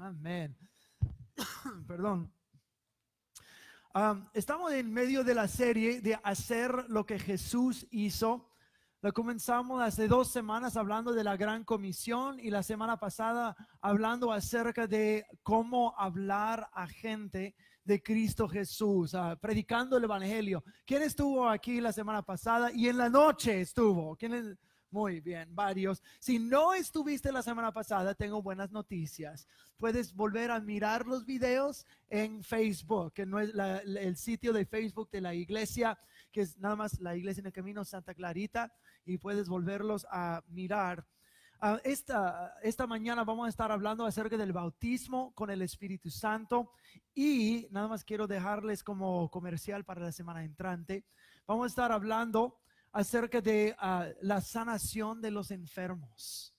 Amén. 0.00 0.56
Perdón. 1.88 2.32
estamos 4.32 4.72
en 4.72 4.92
medio 4.92 5.24
de 5.24 5.34
la 5.34 5.48
serie 5.48 6.00
de 6.00 6.14
hacer 6.22 6.72
lo 6.88 7.04
que 7.04 7.18
Jesús 7.18 7.84
hizo. 7.90 8.48
Lo 9.00 9.12
comenzamos 9.12 9.82
hace 9.82 10.06
dos 10.06 10.30
semanas 10.30 10.76
hablando 10.76 11.12
de 11.12 11.24
la 11.24 11.36
gran 11.36 11.64
comisión 11.64 12.38
y 12.38 12.50
la 12.50 12.62
semana 12.62 12.96
pasada 12.96 13.56
hablando 13.80 14.30
acerca 14.30 14.86
de 14.86 15.26
cómo 15.42 15.92
hablar 15.98 16.68
a 16.72 16.86
gente 16.86 17.56
de 17.82 18.00
Cristo 18.00 18.46
Jesús, 18.46 19.16
ah, 19.16 19.36
predicando 19.40 19.96
el 19.96 20.04
Evangelio. 20.04 20.62
¿Quién 20.86 21.02
estuvo 21.02 21.48
aquí 21.48 21.80
la 21.80 21.92
semana 21.92 22.22
pasada 22.22 22.70
y 22.70 22.86
en 22.86 22.98
la 22.98 23.08
noche 23.08 23.62
estuvo? 23.62 24.14
¿Quién 24.16 24.58
muy 24.90 25.20
bien, 25.20 25.54
varios. 25.54 26.02
Si 26.18 26.38
no 26.38 26.72
estuviste 26.72 27.30
la 27.30 27.42
semana 27.42 27.72
pasada, 27.72 28.14
tengo 28.14 28.42
buenas 28.42 28.70
noticias. 28.70 29.46
Puedes 29.76 30.14
volver 30.14 30.50
a 30.50 30.60
mirar 30.60 31.06
los 31.06 31.26
videos 31.26 31.86
en 32.08 32.42
Facebook, 32.42 33.12
que 33.12 33.26
no 33.26 33.38
es 33.38 33.52
el 33.54 34.16
sitio 34.16 34.52
de 34.52 34.64
Facebook 34.64 35.10
de 35.10 35.20
la 35.20 35.34
iglesia, 35.34 35.98
que 36.32 36.40
es 36.40 36.58
nada 36.58 36.76
más 36.76 37.00
la 37.00 37.16
iglesia 37.16 37.40
en 37.40 37.46
el 37.46 37.52
camino 37.52 37.84
Santa 37.84 38.14
Clarita, 38.14 38.72
y 39.04 39.18
puedes 39.18 39.48
volverlos 39.48 40.06
a 40.10 40.42
mirar. 40.48 41.06
Ah, 41.60 41.80
esta, 41.82 42.54
esta 42.62 42.86
mañana 42.86 43.24
vamos 43.24 43.46
a 43.46 43.48
estar 43.48 43.72
hablando 43.72 44.06
acerca 44.06 44.36
del 44.36 44.52
bautismo 44.52 45.32
con 45.34 45.50
el 45.50 45.60
Espíritu 45.60 46.08
Santo 46.08 46.70
y 47.14 47.66
nada 47.72 47.88
más 47.88 48.04
quiero 48.04 48.28
dejarles 48.28 48.84
como 48.84 49.28
comercial 49.28 49.84
para 49.84 50.00
la 50.00 50.12
semana 50.12 50.44
entrante. 50.44 51.04
Vamos 51.48 51.64
a 51.64 51.66
estar 51.66 51.90
hablando 51.90 52.60
acerca 52.92 53.40
de 53.40 53.74
ah, 53.78 54.08
la 54.22 54.40
sanación 54.40 55.20
de 55.20 55.30
los 55.30 55.50
enfermos, 55.50 56.54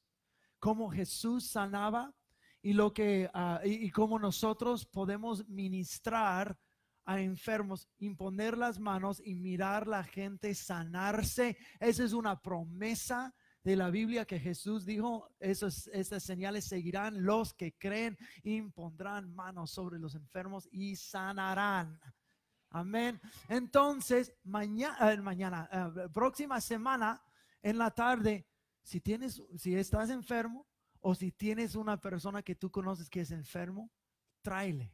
cómo 0.59 0.89
Jesús 0.89 1.47
sanaba 1.47 2.13
y 2.61 2.73
lo 2.73 2.93
que 2.93 3.29
uh, 3.33 3.65
y, 3.65 3.89
cómo 3.91 4.20
nosotros 4.20 4.85
podemos 4.85 5.47
ministrar 5.47 6.57
a 7.05 7.21
enfermos, 7.21 7.87
imponer 7.98 8.57
las 8.57 8.79
manos 8.79 9.21
y 9.23 9.34
mirar 9.34 9.87
la 9.87 10.04
gente 10.04 10.54
sanarse. 10.54 11.57
Esa 11.79 12.04
es 12.04 12.13
una 12.13 12.39
promesa 12.39 13.34
de 13.63 13.76
la 13.76 13.89
Biblia 13.89 14.26
que 14.26 14.39
Jesús 14.39 14.85
dijo, 14.85 15.27
esas 15.39 15.89
señales 16.23 16.65
seguirán 16.65 17.23
los 17.23 17.54
que 17.54 17.73
creen, 17.77 18.17
impondrán 18.43 19.34
manos 19.34 19.71
sobre 19.71 19.98
los 19.98 20.15
enfermos 20.15 20.67
y 20.71 20.95
sanarán. 20.95 21.99
Amén. 22.71 23.20
Entonces, 23.48 24.34
mañana, 24.43 25.12
eh, 25.12 25.17
mañana, 25.17 25.70
eh, 25.71 26.09
próxima 26.13 26.62
semana, 26.62 27.21
en 27.61 27.77
la 27.77 27.91
tarde, 27.91 28.48
si 28.84 29.01
tienes, 29.01 29.41
si 29.57 29.76
estás 29.76 30.09
enfermo 30.09 30.67
o 31.01 31.15
si 31.15 31.31
tienes 31.31 31.76
una 31.76 31.99
persona 31.99 32.43
que 32.43 32.55
tú 32.55 32.71
conoces 32.71 33.09
que 33.09 33.21
es 33.21 33.31
enfermo, 33.31 33.91
tráele, 34.41 34.93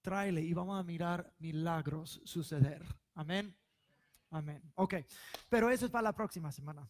tráele 0.00 0.42
y 0.42 0.52
vamos 0.52 0.78
a 0.78 0.82
mirar 0.82 1.32
milagros 1.38 2.20
suceder. 2.24 2.82
Amén. 3.14 3.56
Amén. 4.30 4.62
Ok, 4.74 4.94
pero 5.48 5.70
eso 5.70 5.86
es 5.86 5.90
para 5.90 6.02
la 6.02 6.14
próxima 6.14 6.50
semana. 6.50 6.88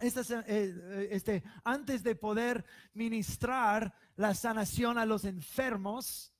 Eh, 0.00 1.08
este, 1.10 1.42
antes 1.64 2.02
de 2.02 2.14
poder 2.14 2.64
ministrar 2.94 3.94
la 4.16 4.34
sanación 4.34 4.96
a 4.96 5.04
los 5.04 5.24
enfermos, 5.24 6.32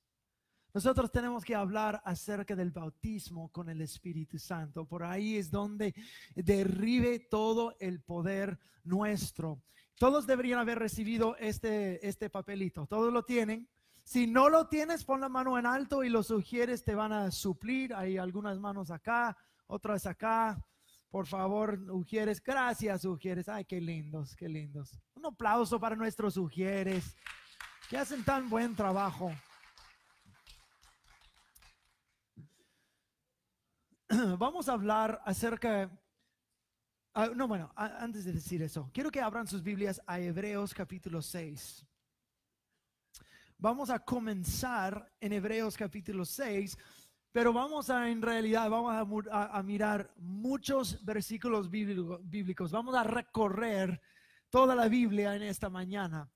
nosotros 0.73 1.11
tenemos 1.11 1.43
que 1.43 1.55
hablar 1.55 2.01
acerca 2.05 2.55
del 2.55 2.71
bautismo 2.71 3.49
con 3.51 3.69
el 3.69 3.81
Espíritu 3.81 4.39
Santo. 4.39 4.85
Por 4.85 5.03
ahí 5.03 5.35
es 5.35 5.51
donde 5.51 5.93
derribe 6.35 7.19
todo 7.19 7.75
el 7.79 8.01
poder 8.01 8.57
nuestro. 8.83 9.61
Todos 9.97 10.25
deberían 10.25 10.59
haber 10.59 10.79
recibido 10.79 11.35
este, 11.37 12.07
este 12.07 12.29
papelito. 12.29 12.87
Todos 12.87 13.11
lo 13.11 13.23
tienen. 13.23 13.67
Si 14.03 14.27
no 14.27 14.49
lo 14.49 14.67
tienes, 14.67 15.03
pon 15.03 15.21
la 15.21 15.29
mano 15.29 15.59
en 15.59 15.65
alto 15.65 16.03
y 16.03 16.09
los 16.09 16.27
sugieres 16.27 16.83
te 16.83 16.95
van 16.95 17.13
a 17.13 17.31
suplir. 17.31 17.93
Hay 17.93 18.17
algunas 18.17 18.57
manos 18.59 18.91
acá, 18.91 19.37
otras 19.67 20.05
acá. 20.05 20.65
Por 21.09 21.27
favor, 21.27 21.77
sugieres. 21.85 22.41
Gracias, 22.41 23.01
sugieres. 23.01 23.49
Ay, 23.49 23.65
qué 23.65 23.81
lindos, 23.81 24.35
qué 24.35 24.47
lindos. 24.47 24.97
Un 25.15 25.25
aplauso 25.25 25.79
para 25.79 25.95
nuestros 25.95 26.35
sugieres 26.35 27.15
que 27.89 27.97
hacen 27.97 28.23
tan 28.23 28.49
buen 28.49 28.75
trabajo. 28.75 29.31
vamos 34.37 34.67
a 34.67 34.73
hablar 34.73 35.21
acerca... 35.25 35.89
Ah, 37.13 37.29
no, 37.35 37.47
bueno, 37.47 37.71
antes 37.75 38.25
de 38.25 38.33
decir 38.33 38.61
eso, 38.61 38.89
quiero 38.93 39.11
que 39.11 39.21
abran 39.21 39.47
sus 39.47 39.61
Biblias 39.61 40.01
a 40.05 40.19
Hebreos 40.19 40.73
capítulo 40.73 41.21
6. 41.21 41.85
Vamos 43.57 43.89
a 43.89 43.99
comenzar 43.99 45.11
en 45.19 45.33
Hebreos 45.33 45.77
capítulo 45.77 46.25
6, 46.25 46.77
pero 47.31 47.51
vamos 47.51 47.89
a, 47.89 48.09
en 48.09 48.21
realidad, 48.21 48.69
vamos 48.69 49.27
a, 49.29 49.63
mirar 49.63 50.13
muchos 50.17 51.03
versículos 51.03 51.69
bíblicos. 51.69 52.71
Vamos 52.71 52.95
a 52.95 53.03
recorrer 53.03 54.01
toda 54.49 54.73
la 54.73 54.87
Biblia 54.87 55.35
en 55.35 55.43
esta 55.43 55.69
mañana, 55.69 56.29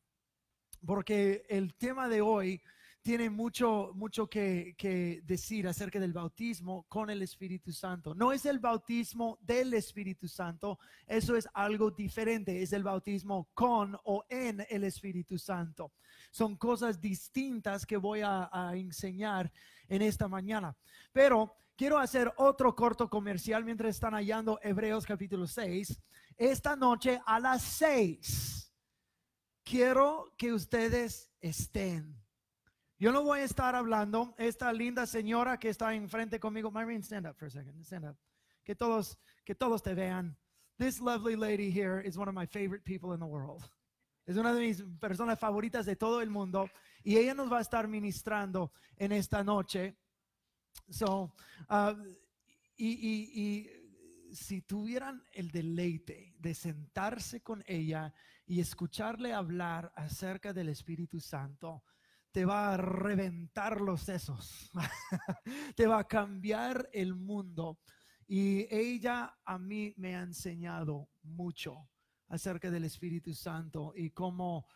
porque 0.85 1.45
el 1.49 1.73
tema 1.75 2.09
de 2.09 2.21
hoy 2.21 2.61
tiene 3.05 3.29
mucho, 3.29 3.91
mucho 3.93 4.27
que, 4.27 5.21
decir 5.27 5.67
acerca 5.67 5.99
del 5.99 6.11
bautismo 6.11 6.87
con 6.89 7.11
el 7.11 7.21
Espíritu 7.21 7.71
Santo. 7.71 8.15
No 8.15 8.31
es 8.31 8.47
el 8.47 8.57
bautismo 8.57 9.37
del 9.43 9.75
Espíritu 9.75 10.27
Santo, 10.27 10.79
eso 11.05 11.35
es 11.35 11.47
algo 11.53 11.91
diferente, 11.91 12.63
es 12.63 12.73
el 12.73 12.81
bautismo 12.81 13.47
con 13.53 13.95
o 14.05 14.25
en 14.27 14.65
el 14.71 14.85
Espíritu 14.85 15.37
Santo. 15.37 15.91
Son 16.31 16.57
cosas 16.57 16.99
distintas 16.99 17.85
que 17.85 17.97
voy 17.97 18.21
a, 18.21 18.49
a 18.51 18.75
enseñar 18.75 19.51
en 19.87 20.01
esta 20.01 20.27
mañana. 20.27 20.75
Pero 21.13 21.55
quiero 21.75 21.99
hacer 21.99 22.33
otro 22.37 22.75
corto 22.75 23.07
comercial 23.07 23.63
mientras 23.63 23.91
están 23.91 24.15
hallando 24.15 24.59
Hebreos 24.63 25.05
capítulo 25.05 25.45
6. 25.45 26.01
Esta 26.37 26.75
noche 26.75 27.21
a 27.23 27.39
las 27.39 27.61
6 27.61 28.73
quiero 29.63 30.33
que 30.35 30.51
ustedes 30.51 31.29
estén 31.39 32.24
yo 32.97 33.11
no 33.11 33.23
voy 33.23 33.39
a 33.39 33.43
estar 33.43 33.75
hablando, 33.75 34.33
esta 34.37 34.71
linda 34.71 35.05
señora 35.05 35.57
que 35.59 35.69
está 35.69 35.93
enfrente 35.93 36.39
conmigo, 36.39 36.71
Marine, 36.71 37.03
stand 37.03 37.27
up 37.27 37.35
for 37.35 37.47
a 37.47 37.51
second, 37.51 37.83
stand 37.83 38.05
up. 38.05 38.17
Que 38.63 38.75
todos, 38.75 39.17
que 39.43 39.53
todos 39.53 39.83
te 39.83 39.93
vean. 39.93 40.37
This 40.77 40.99
lovely 40.99 41.35
lady 41.35 41.69
here 41.69 42.01
is 42.01 42.17
one 42.17 42.27
of 42.27 42.35
my 42.35 42.45
favorite 42.45 42.83
people 42.83 43.13
in 43.13 43.19
the 43.19 43.25
world. 43.25 43.63
Es 44.25 44.37
una 44.37 44.53
de 44.53 44.61
mis 44.61 44.81
personas 44.99 45.37
favoritas 45.39 45.85
de 45.85 45.95
todo 45.95 46.21
el 46.21 46.29
mundo 46.29 46.69
y 47.03 47.17
ella 47.17 47.33
nos 47.33 47.51
va 47.51 47.59
a 47.59 47.61
estar 47.61 47.87
ministrando 47.87 48.71
en 48.97 49.11
esta 49.11 49.43
noche. 49.43 49.95
So, 50.89 51.31
uh, 51.69 51.93
y, 52.75 52.87
y, 52.87 53.41
y 53.41 54.33
si 54.35 54.61
tuvieran 54.61 55.23
el 55.31 55.51
deleite 55.51 56.33
de 56.39 56.53
sentarse 56.53 57.41
con 57.41 57.63
ella 57.67 58.13
y 58.47 58.59
escucharle 58.59 59.31
hablar 59.31 59.91
acerca 59.95 60.53
del 60.53 60.69
Espíritu 60.69 61.19
Santo, 61.19 61.83
te 62.35 62.43
va 62.43 62.73
a 62.73 62.77
reventar 62.77 63.79
los 63.79 64.01
sesos, 64.01 64.69
te 65.77 65.87
va 65.87 65.99
a 65.99 66.03
cambiar 66.03 66.89
el 66.91 67.15
mundo. 67.15 67.79
Y 68.27 68.67
ella 68.69 69.37
a 69.45 69.57
mí 69.57 69.93
me 69.95 70.17
ha 70.17 70.21
enseñado 70.21 71.07
mucho 71.23 71.87
acerca 72.27 72.69
del 72.69 72.83
Espíritu 72.83 73.33
Santo 73.33 73.93
y 73.95 74.09
cómo 74.09 74.67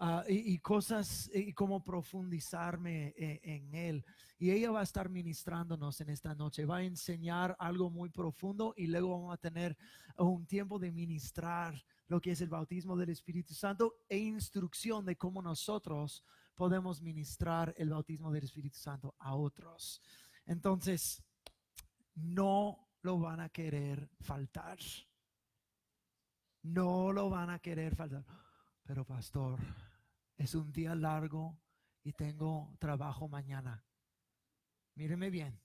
ah, 0.00 0.24
y, 0.26 0.58
cosas 0.58 1.30
y 1.32 1.52
cómo 1.52 1.84
profundizarme 1.84 3.14
en, 3.16 3.38
en, 3.44 3.74
él. 3.76 4.04
Y 4.36 4.50
ella 4.50 4.72
va 4.72 4.80
a 4.80 4.82
estar 4.82 5.08
ministrándonos 5.08 6.00
en 6.00 6.08
esta 6.08 6.34
noche, 6.34 6.66
va 6.66 6.78
a 6.78 6.82
enseñar 6.82 7.54
algo 7.60 7.90
muy 7.90 8.10
profundo 8.10 8.74
y 8.76 8.88
luego 8.88 9.10
vamos 9.10 9.34
a 9.34 9.36
tener 9.36 9.78
un 10.18 10.46
tiempo 10.46 10.80
de 10.80 10.90
ministrar 10.90 11.80
lo 12.08 12.20
que 12.20 12.32
es 12.32 12.40
el 12.40 12.48
bautismo 12.48 12.96
del 12.96 13.10
Espíritu 13.10 13.54
Santo 13.54 14.00
e 14.08 14.18
instrucción 14.18 15.04
de 15.04 15.14
cómo 15.14 15.40
nosotros 15.40 16.24
podemos 16.54 17.02
ministrar 17.02 17.74
el 17.76 17.90
bautismo 17.90 18.30
del 18.32 18.44
Espíritu 18.44 18.78
Santo 18.78 19.14
a 19.18 19.34
otros. 19.34 20.00
Entonces, 20.46 21.22
no 22.14 22.88
lo 23.02 23.18
van 23.18 23.40
a 23.40 23.48
querer 23.48 24.10
faltar. 24.20 24.78
No 26.62 27.12
lo 27.12 27.28
van 27.28 27.50
a 27.50 27.58
querer 27.58 27.94
faltar. 27.94 28.24
Pero 28.82 29.04
pastor, 29.04 29.58
es 30.36 30.54
un 30.54 30.72
día 30.72 30.94
largo 30.94 31.60
y 32.02 32.12
tengo 32.12 32.76
trabajo 32.78 33.28
mañana. 33.28 33.84
Míreme 34.94 35.30
bien. 35.30 35.60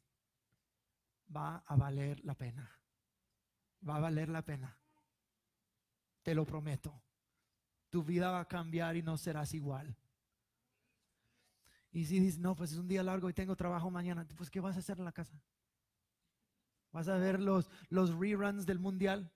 Va 1.36 1.58
a 1.58 1.76
valer 1.76 2.24
la 2.26 2.36
pena. 2.36 2.70
Va 3.88 3.98
a 3.98 4.00
valer 4.00 4.30
la 4.30 4.42
pena. 4.42 4.78
Te 6.24 6.34
lo 6.34 6.46
prometo. 6.46 7.04
Tu 7.90 8.04
vida 8.04 8.32
va 8.32 8.42
a 8.42 8.48
cambiar 8.48 8.96
y 8.96 9.04
no 9.04 9.18
serás 9.18 9.54
igual. 9.54 9.96
Y 11.92 12.06
si 12.06 12.20
dices, 12.20 12.40
no, 12.40 12.56
pues 12.56 12.72
es 12.72 12.78
un 12.78 12.88
día 12.88 13.04
largo 13.04 13.30
y 13.30 13.34
tengo 13.34 13.56
trabajo 13.56 13.90
mañana, 13.90 14.28
pues 14.38 14.50
¿qué 14.50 14.60
vas 14.60 14.76
a 14.76 14.80
hacer 14.80 15.00
en 15.00 15.06
la 15.06 15.12
casa? 15.12 15.42
¿Vas 16.92 17.08
a 17.08 17.18
ver 17.18 17.40
los, 17.40 17.70
los 17.90 18.14
reruns 18.14 18.66
del 18.66 18.80
mundial? 18.80 19.32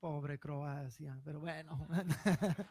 Pobre 0.00 0.38
Croacia, 0.38 1.20
pero 1.24 1.40
bueno. 1.40 1.86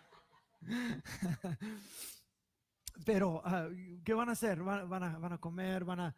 pero, 3.05 3.41
ah, 3.45 3.67
¿qué 4.03 4.13
van 4.13 4.29
a 4.29 4.31
hacer? 4.31 4.63
Van, 4.63 4.89
van 4.89 5.03
a, 5.03 5.17
van 5.19 5.33
a 5.33 5.37
comer, 5.37 5.83
van 5.83 5.99
a 5.99 6.15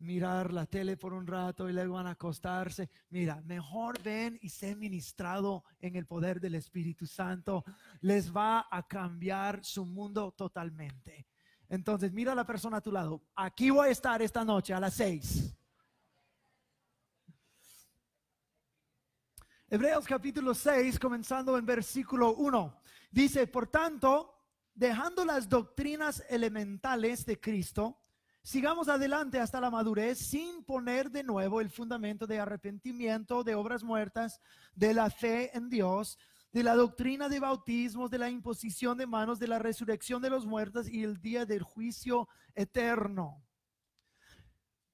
mirar 0.00 0.52
la 0.52 0.66
tele 0.66 0.96
por 0.96 1.12
un 1.12 1.26
rato 1.26 1.68
y 1.68 1.72
luego 1.72 1.94
van 1.94 2.06
a 2.06 2.12
acostarse. 2.12 2.90
Mira, 3.10 3.42
mejor 3.42 4.02
ven 4.02 4.38
y 4.42 4.48
sé 4.48 4.74
ministrado 4.74 5.64
en 5.80 5.96
el 5.96 6.06
poder 6.06 6.40
del 6.40 6.54
Espíritu 6.54 7.06
Santo. 7.06 7.64
Les 8.00 8.34
va 8.34 8.66
a 8.70 8.86
cambiar 8.86 9.64
su 9.64 9.84
mundo 9.84 10.32
totalmente. 10.32 11.26
Entonces, 11.70 12.12
mira 12.12 12.32
a 12.32 12.34
la 12.34 12.44
persona 12.44 12.78
a 12.78 12.80
tu 12.80 12.90
lado. 12.90 13.22
Aquí 13.36 13.70
voy 13.70 13.88
a 13.88 13.92
estar 13.92 14.20
esta 14.20 14.44
noche 14.44 14.74
a 14.74 14.80
las 14.80 14.92
seis. 14.92 15.54
Hebreos 19.68 20.04
capítulo 20.04 20.52
6, 20.52 20.98
comenzando 20.98 21.56
en 21.56 21.64
versículo 21.64 22.34
1. 22.34 22.82
Dice, 23.12 23.46
por 23.46 23.68
tanto, 23.68 24.34
dejando 24.74 25.24
las 25.24 25.48
doctrinas 25.48 26.24
elementales 26.28 27.24
de 27.24 27.38
Cristo, 27.38 28.02
sigamos 28.42 28.88
adelante 28.88 29.38
hasta 29.38 29.60
la 29.60 29.70
madurez 29.70 30.18
sin 30.18 30.64
poner 30.64 31.08
de 31.08 31.22
nuevo 31.22 31.60
el 31.60 31.70
fundamento 31.70 32.26
de 32.26 32.40
arrepentimiento, 32.40 33.44
de 33.44 33.54
obras 33.54 33.84
muertas, 33.84 34.40
de 34.74 34.92
la 34.92 35.08
fe 35.08 35.56
en 35.56 35.68
Dios, 35.68 36.18
de 36.52 36.62
la 36.64 36.74
doctrina 36.74 37.28
de 37.28 37.40
bautismos, 37.40 38.10
de 38.10 38.18
la 38.18 38.28
imposición 38.28 38.98
de 38.98 39.06
manos, 39.06 39.38
de 39.38 39.48
la 39.48 39.58
resurrección 39.58 40.20
de 40.20 40.30
los 40.30 40.46
muertos 40.46 40.88
y 40.88 41.04
el 41.04 41.20
día 41.20 41.46
del 41.46 41.62
juicio 41.62 42.28
eterno. 42.54 43.44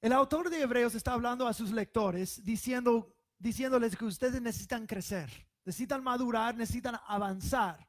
El 0.03 0.13
autor 0.13 0.51
de 0.51 0.61
Hebreos 0.61 0.95
está 0.95 1.15
hablando 1.15 1.49
a 1.49 1.55
sus 1.55 1.73
lectores 1.73 2.45
diciendo, 2.45 3.17
diciéndoles 3.39 3.97
que 3.97 4.05
ustedes 4.05 4.41
necesitan 4.43 4.87
crecer, 4.87 5.31
necesitan 5.65 6.05
madurar, 6.05 6.55
necesitan 6.57 6.97
avanzar. 7.07 7.89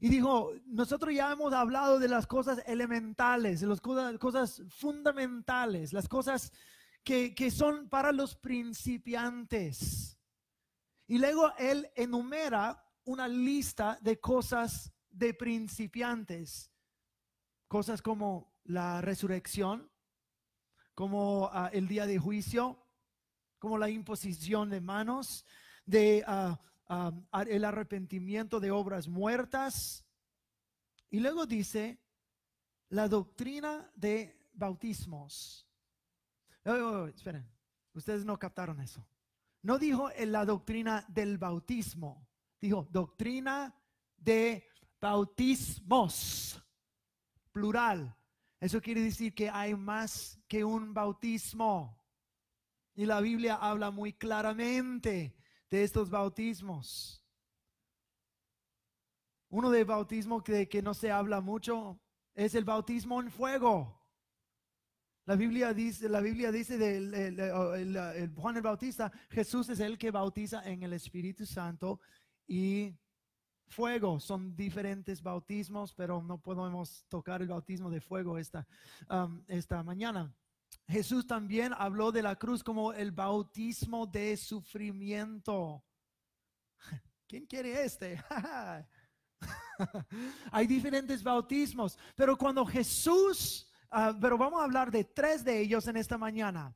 Y 0.00 0.10
dijo, 0.10 0.52
nosotros 0.66 1.12
ya 1.12 1.32
hemos 1.32 1.52
hablado 1.52 1.98
de 1.98 2.08
las 2.08 2.26
cosas 2.26 2.62
elementales, 2.66 3.60
de 3.60 3.66
las 3.66 3.80
cosas, 3.80 4.62
fundamentales, 4.68 5.92
las 5.92 6.06
cosas 6.06 6.52
que, 7.02 7.34
que 7.34 7.50
son 7.50 7.88
para 7.88 8.12
los 8.12 8.36
principiantes. 8.36 10.17
Y 11.08 11.18
luego 11.18 11.50
él 11.56 11.90
enumera 11.96 12.84
una 13.04 13.26
lista 13.26 13.98
de 14.02 14.20
cosas 14.20 14.92
de 15.08 15.32
principiantes, 15.32 16.70
cosas 17.66 18.02
como 18.02 18.54
la 18.64 19.00
resurrección, 19.00 19.90
como 20.94 21.48
ah, 21.50 21.70
el 21.72 21.88
día 21.88 22.06
de 22.06 22.18
juicio, 22.18 22.86
como 23.58 23.78
la 23.78 23.88
imposición 23.88 24.68
de 24.68 24.82
manos, 24.82 25.46
de 25.86 26.22
ah, 26.26 26.60
el 27.46 27.64
arrepentimiento 27.64 28.60
de 28.60 28.70
obras 28.70 29.08
muertas. 29.08 30.04
Y 31.08 31.20
luego 31.20 31.46
dice 31.46 31.98
la 32.90 33.08
doctrina 33.08 33.90
de 33.94 34.46
bautismos. 34.52 35.66
esperen, 37.14 37.50
ustedes 37.94 38.26
no 38.26 38.38
captaron 38.38 38.78
eso. 38.80 39.06
No 39.62 39.78
dijo 39.78 40.10
en 40.12 40.32
la 40.32 40.44
doctrina 40.44 41.04
del 41.08 41.38
bautismo, 41.38 42.28
dijo 42.60 42.86
doctrina 42.90 43.74
de 44.16 44.64
bautismos, 45.00 46.62
plural. 47.52 48.14
Eso 48.60 48.80
quiere 48.80 49.02
decir 49.02 49.34
que 49.34 49.50
hay 49.50 49.74
más 49.74 50.38
que 50.48 50.64
un 50.64 50.92
bautismo. 50.92 51.96
Y 52.94 53.06
la 53.06 53.20
Biblia 53.20 53.54
habla 53.54 53.90
muy 53.90 54.12
claramente 54.12 55.36
de 55.70 55.84
estos 55.84 56.10
bautismos. 56.10 57.24
Uno 59.50 59.70
de 59.70 59.84
bautismo 59.84 60.42
que, 60.42 60.68
que 60.68 60.82
no 60.82 60.94
se 60.94 61.10
habla 61.10 61.40
mucho 61.40 62.00
es 62.34 62.54
el 62.54 62.64
bautismo 62.64 63.20
en 63.20 63.30
fuego. 63.30 63.97
La 65.28 65.36
Biblia 65.36 65.74
dice, 65.74 66.08
la 66.08 66.22
Biblia 66.22 66.50
dice 66.50 66.78
de 66.78 68.30
Juan 68.34 68.56
el 68.56 68.62
Bautista, 68.62 69.12
Jesús 69.28 69.68
es 69.68 69.78
el 69.78 69.98
que 69.98 70.10
bautiza 70.10 70.62
en 70.62 70.84
el 70.84 70.94
Espíritu 70.94 71.44
Santo 71.44 72.00
y 72.46 72.96
fuego. 73.66 74.20
Son 74.20 74.56
diferentes 74.56 75.22
bautismos, 75.22 75.92
pero 75.92 76.22
no 76.22 76.40
podemos 76.40 77.04
tocar 77.10 77.42
el 77.42 77.48
bautismo 77.48 77.90
de 77.90 78.00
fuego 78.00 78.38
esta, 78.38 78.66
um, 79.10 79.44
esta 79.48 79.82
mañana. 79.82 80.34
Jesús 80.86 81.26
también 81.26 81.74
habló 81.76 82.10
de 82.10 82.22
la 82.22 82.36
cruz 82.36 82.64
como 82.64 82.94
el 82.94 83.12
bautismo 83.12 84.06
de 84.06 84.34
sufrimiento. 84.34 85.84
¿Quién 87.28 87.44
quiere 87.44 87.84
este? 87.84 88.18
Hay 90.52 90.66
diferentes 90.66 91.22
bautismos, 91.22 91.98
pero 92.16 92.38
cuando 92.38 92.64
Jesús, 92.64 93.67
ah, 93.90 94.16
pero 94.20 94.38
vamos 94.38 94.60
a 94.60 94.64
hablar 94.64 94.90
de 94.90 95.04
tres 95.04 95.44
de 95.44 95.60
ellos 95.60 95.86
en 95.88 95.96
esta 95.96 96.18
mañana. 96.18 96.74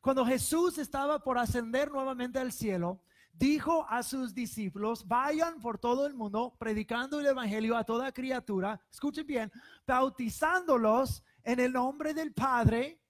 Cuando 0.00 0.24
Jesús 0.24 0.78
estaba 0.78 1.18
por 1.18 1.38
ascender 1.38 1.90
nuevamente 1.90 2.38
al 2.38 2.52
cielo, 2.52 3.02
dijo 3.32 3.86
a 3.88 4.02
sus 4.02 4.34
discípulos, 4.34 5.06
vayan 5.06 5.60
por 5.60 5.78
todo 5.78 6.06
el 6.06 6.14
mundo 6.14 6.56
predicando 6.58 7.20
el 7.20 7.26
Evangelio 7.26 7.76
a 7.76 7.84
toda 7.84 8.12
criatura, 8.12 8.80
escuchen 8.90 9.26
bien, 9.26 9.52
bautizándolos 9.86 11.22
en 11.42 11.60
el 11.60 11.72
nombre 11.72 12.14
del 12.14 12.32
Padre, 12.32 13.00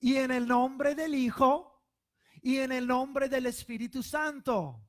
y 0.00 0.16
en 0.16 0.30
el 0.30 0.46
nombre 0.46 0.94
del 0.94 1.14
Hijo 1.14 1.82
y 2.42 2.58
en 2.58 2.72
el 2.72 2.86
nombre 2.86 3.28
del 3.28 3.46
Espíritu 3.46 4.02
Santo. 4.02 4.80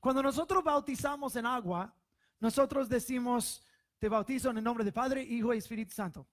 Cuando 0.00 0.22
nosotros 0.22 0.62
bautizamos 0.62 1.36
en 1.36 1.46
agua, 1.46 1.94
nosotros 2.40 2.88
decimos, 2.88 3.64
te 4.08 4.48
en 4.48 4.58
el 4.58 4.64
nombre 4.64 4.84
del 4.84 4.92
Padre, 4.92 5.22
Hijo 5.22 5.54
y 5.54 5.58
Espíritu 5.58 5.94
Santo. 5.94 6.28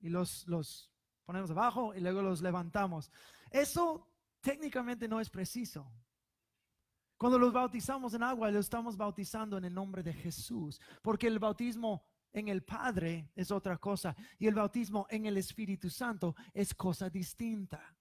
Y 0.00 0.08
los, 0.08 0.44
los 0.48 0.90
ponemos 1.24 1.50
abajo 1.52 1.94
y 1.94 2.00
luego 2.00 2.20
los 2.20 2.42
levantamos. 2.42 3.12
Eso 3.48 4.10
técnicamente 4.40 5.06
no 5.06 5.20
es 5.20 5.30
preciso. 5.30 5.88
Cuando 7.16 7.38
los 7.38 7.52
bautizamos 7.52 8.12
en 8.14 8.24
agua, 8.24 8.50
lo 8.50 8.58
estamos 8.58 8.96
bautizando 8.96 9.56
en 9.56 9.66
el 9.66 9.74
nombre 9.74 10.02
de 10.02 10.12
Jesús, 10.12 10.80
porque 11.00 11.28
el 11.28 11.38
bautismo 11.38 12.04
en 12.32 12.48
el 12.48 12.64
Padre 12.64 13.30
es 13.36 13.52
otra 13.52 13.78
cosa 13.78 14.16
y 14.38 14.48
el 14.48 14.54
bautismo 14.54 15.06
en 15.08 15.26
el 15.26 15.36
Espíritu 15.36 15.88
Santo 15.88 16.34
es 16.52 16.74
cosa 16.74 17.08
distinta. 17.08 17.96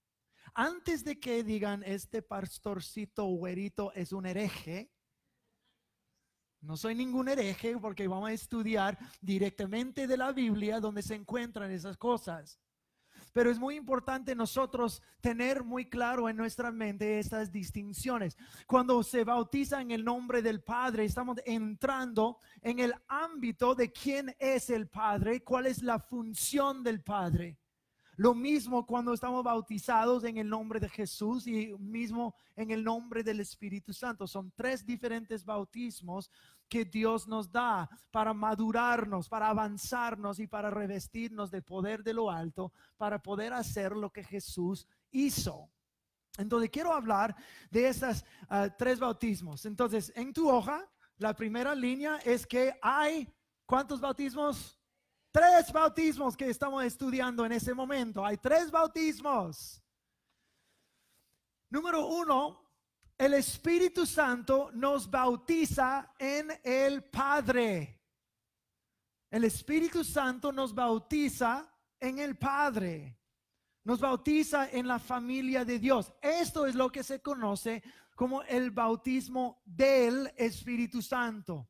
Antes 0.56 1.04
de 1.04 1.20
que 1.20 1.44
digan 1.44 1.84
este 1.84 2.24
pastorcito 2.24 3.26
güerito 3.26 3.92
es 3.94 4.12
un 4.12 4.26
hereje, 4.26 4.95
no 6.66 6.76
soy 6.78 6.96
ningún 6.96 7.30
hereje 7.30 7.78
porque 7.78 8.08
vamos 8.08 8.30
a 8.30 8.34
estudiar 8.34 8.98
directamente 9.22 10.08
de 10.08 10.18
la 10.18 10.32
Biblia 10.32 10.80
donde 10.80 11.04
se 11.04 11.16
encuentran 11.16 11.72
esas 11.72 11.96
cosas. 11.98 12.60
Pero 13.34 13.52
es 13.52 13.60
muy 13.60 13.76
importante 13.76 14.34
nosotros 14.34 15.02
tener 15.22 15.64
muy 15.64 15.90
claro 15.90 16.30
en 16.30 16.38
nuestra 16.38 16.72
mente 16.72 17.20
estas 17.20 17.52
distinciones. 17.52 18.38
Cuando 18.66 19.04
se 19.04 19.24
bautiza 19.24 19.82
en 19.82 19.92
el 19.92 20.04
nombre 20.04 20.42
del 20.42 20.64
Padre, 20.64 21.06
estamos 21.06 21.38
entrando 21.46 22.38
en 22.62 22.80
el 22.80 22.94
ámbito 23.08 23.76
de 23.76 23.92
quién 23.92 24.34
es 24.40 24.70
el 24.70 24.88
Padre, 24.88 25.44
cuál 25.44 25.68
es 25.68 25.84
la 25.84 26.00
función 26.00 26.82
del 26.82 27.04
Padre. 27.04 27.60
Lo 28.18 28.34
mismo 28.34 28.86
cuando 28.86 29.14
estamos 29.14 29.44
bautizados 29.44 30.24
en 30.24 30.38
el 30.38 30.48
nombre 30.48 30.80
de 30.80 30.88
Jesús 30.88 31.46
y 31.48 31.74
mismo 31.78 32.34
en 32.56 32.72
el 32.72 32.82
nombre 32.82 33.24
del 33.24 33.42
Espíritu 33.42 33.92
Santo. 33.92 34.26
Son 34.26 34.54
tres 34.56 34.86
diferentes 34.86 35.44
bautismos 35.44 36.32
que 36.68 36.86
Dios 36.86 37.28
nos 37.28 37.52
da 37.52 37.90
para 38.12 38.34
madurarnos, 38.34 39.30
para 39.30 39.50
avanzarnos 39.50 40.40
y 40.40 40.48
para 40.48 40.70
revestirnos 40.70 41.52
del 41.52 41.64
poder 41.64 42.04
de 42.04 42.14
lo 42.14 42.30
alto, 42.30 42.72
para 42.98 43.22
poder 43.22 43.54
hacer 43.54 43.92
lo 43.94 44.12
que 44.12 44.24
Jesús 44.24 44.88
hizo. 45.12 45.70
Entonces 46.38 46.70
quiero 46.70 46.94
hablar 46.94 47.36
de 47.70 47.88
esas 47.88 48.26
ah, 48.50 48.70
tres 48.78 49.00
bautismos. 49.00 49.66
Entonces, 49.66 50.12
en 50.16 50.34
tu 50.34 50.50
hoja, 50.50 50.86
la 51.18 51.34
primera 51.34 51.74
línea 51.74 52.18
es 52.18 52.46
que 52.46 52.78
hay, 52.82 53.34
¿cuántos 53.66 54.02
bautismos? 54.02 54.78
Tres 55.32 55.72
bautismos 55.72 56.36
que 56.36 56.50
estamos 56.50 56.84
estudiando 56.84 57.46
en 57.46 57.54
ese 57.54 57.74
momento. 57.74 58.26
Hay 58.26 58.38
tres 58.38 58.72
bautismos. 58.72 59.82
Número 61.70 62.08
uno, 62.08 62.65
el 63.18 63.34
Espíritu 63.34 64.06
Santo 64.06 64.72
nos 64.74 65.10
bautiza 65.10 66.14
en 66.20 66.52
el 66.64 67.04
Padre. 67.04 68.02
El 69.30 69.46
Espíritu 69.46 70.04
Santo 70.04 70.52
nos 70.52 70.74
bautiza 70.74 71.72
en 72.00 72.20
el 72.20 72.38
Padre. 72.38 73.20
Nos 73.84 74.00
bautiza 74.00 74.70
en 74.70 74.88
la 74.88 75.00
familia 75.00 75.64
de 75.64 75.80
Dios. 75.80 76.12
Esto 76.22 76.66
es 76.66 76.76
lo 76.76 76.92
que 76.92 77.04
se 77.04 77.22
conoce 77.22 77.84
como 78.16 78.42
el 78.44 78.72
bautismo 78.72 79.62
del 79.66 80.34
Espíritu 80.36 81.02
Santo. 81.02 81.70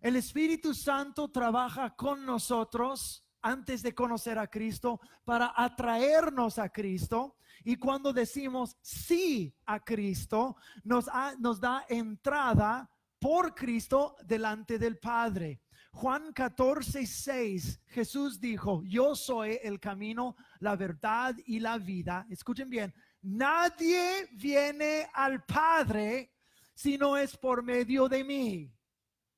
El 0.00 0.16
Espíritu 0.16 0.74
Santo 0.74 1.30
trabaja 1.30 1.94
con 1.96 2.24
nosotros 2.24 3.24
antes 3.42 3.82
de 3.82 3.94
conocer 3.94 4.38
a 4.38 4.48
Cristo 4.48 5.00
para 5.24 5.52
atraernos 5.56 6.58
a 6.58 6.68
Cristo 6.68 7.36
y 7.64 7.76
cuando 7.76 8.12
decimos 8.12 8.76
sí 8.80 9.54
a 9.66 9.80
Cristo, 9.80 10.56
nos, 10.84 11.06
da 11.06 11.84
entrada 11.88 12.90
por 13.18 13.54
Cristo 13.54 14.16
delante 14.24 14.78
del 14.78 14.98
Padre. 14.98 15.62
Juan 15.92 16.32
14, 16.32 17.06
6, 17.06 17.80
Jesús 17.86 18.40
dijo, 18.40 18.82
yo 18.84 19.14
soy 19.14 19.58
el 19.62 19.80
camino, 19.80 20.36
la 20.60 20.76
verdad 20.76 21.34
y 21.44 21.58
la 21.58 21.78
vida. 21.78 22.26
Escuchen 22.30 22.70
bien, 22.70 22.94
nadie 23.22 24.28
viene 24.32 25.08
al 25.12 25.44
Padre 25.44 26.32
si 26.74 26.96
no 26.96 27.16
es 27.16 27.36
por 27.36 27.62
medio 27.62 28.08
de 28.08 28.24
mí. 28.24 28.72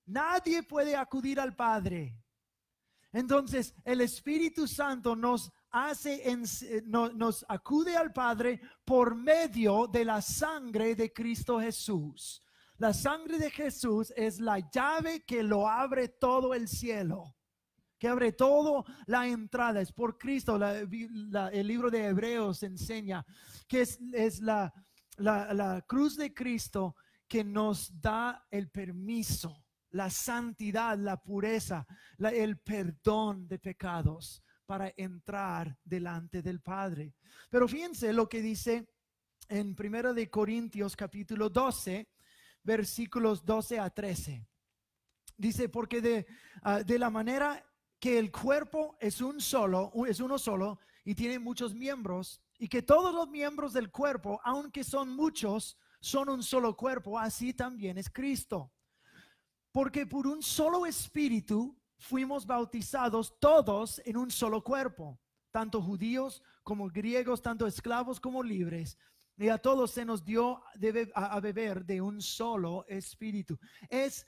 Nadie 0.06 0.62
puede 0.62 0.94
acudir 0.94 1.40
al 1.40 1.56
Padre. 1.56 2.18
Entonces, 3.12 3.74
el 3.84 4.00
Espíritu 4.00 4.66
Santo 4.66 5.14
nos 5.16 5.50
hace, 5.72 6.22
nos 6.84 7.44
acude 7.48 7.96
al 7.96 8.12
Padre 8.12 8.60
por 8.84 9.16
medio 9.16 9.86
de 9.86 10.04
la 10.04 10.20
sangre 10.20 10.94
de 10.94 11.12
Cristo 11.12 11.58
Jesús. 11.58 12.42
La 12.76 12.92
sangre 12.92 13.38
de 13.38 13.50
Jesús 13.50 14.12
es 14.16 14.38
la 14.38 14.58
llave 14.70 15.24
que 15.24 15.42
lo 15.42 15.68
abre 15.68 16.08
todo 16.08 16.52
el 16.52 16.68
cielo, 16.68 17.36
que 17.98 18.08
abre 18.08 18.32
todo 18.32 18.84
la 19.06 19.26
entrada. 19.26 19.80
Es 19.80 19.92
por 19.92 20.18
Cristo. 20.18 20.56
el 20.56 21.66
libro 21.66 21.90
de 21.90 22.06
Hebreos 22.06 22.62
enseña 22.62 23.24
que 23.66 23.80
es, 23.80 24.40
la, 24.40 24.72
la 25.16 25.84
cruz 25.88 26.16
de 26.16 26.34
Cristo 26.34 26.96
que 27.26 27.44
nos 27.44 27.98
da 27.98 28.46
el 28.50 28.70
permiso, 28.70 29.64
la 29.90 30.10
santidad, 30.10 30.98
la 30.98 31.16
pureza, 31.22 31.86
el 32.18 32.58
perdón 32.58 33.48
de 33.48 33.58
pecados 33.58 34.42
para 34.66 34.92
entrar 34.96 35.78
delante 35.84 36.42
del 36.42 36.60
Padre. 36.60 37.14
Pero 37.50 37.68
fíjense 37.68 38.12
lo 38.12 38.28
que 38.28 38.40
dice 38.40 38.88
en 39.48 39.74
Primera 39.74 40.12
de 40.12 40.30
Corintios 40.30 40.96
capítulo 40.96 41.48
12, 41.48 42.08
versículos 42.62 43.44
12 43.44 43.78
a 43.78 43.90
13. 43.90 44.46
Dice, 45.36 45.68
porque 45.68 46.00
de, 46.00 46.26
ah, 46.62 46.82
de 46.82 46.98
la 46.98 47.10
manera 47.10 47.64
que 47.98 48.18
el 48.18 48.30
cuerpo 48.30 48.96
es 49.00 49.20
un 49.20 49.40
solo, 49.40 49.92
es 50.06 50.20
uno 50.20 50.38
solo 50.38 50.78
y 51.04 51.14
tiene 51.14 51.38
muchos 51.38 51.74
miembros, 51.74 52.40
y 52.58 52.68
que 52.68 52.82
todos 52.82 53.12
los 53.14 53.28
miembros 53.28 53.72
del 53.72 53.90
cuerpo, 53.90 54.40
aunque 54.44 54.84
son 54.84 55.10
muchos, 55.10 55.76
son 56.00 56.28
un 56.28 56.42
solo 56.42 56.76
cuerpo, 56.76 57.18
así 57.18 57.52
también 57.52 57.98
es 57.98 58.08
Cristo. 58.08 58.72
Porque 59.72 60.06
por 60.06 60.26
un 60.26 60.42
solo 60.42 60.86
espíritu 60.86 61.76
fuimos 62.02 62.44
bautizados 62.46 63.38
todos 63.38 64.02
en 64.04 64.16
un 64.16 64.30
solo 64.30 64.62
cuerpo, 64.62 65.20
tanto 65.52 65.80
judíos 65.80 66.42
como 66.64 66.88
griegos, 66.88 67.40
tanto 67.40 67.66
esclavos 67.66 68.18
como 68.18 68.42
libres. 68.42 68.98
Y 69.38 69.48
a 69.48 69.58
todos 69.58 69.92
se 69.92 70.04
nos 70.04 70.24
dio 70.24 70.62
a, 71.14 71.40
beber 71.40 71.84
de 71.84 72.00
un 72.00 72.20
solo 72.20 72.84
espíritu. 72.88 73.58
Es, 73.88 74.26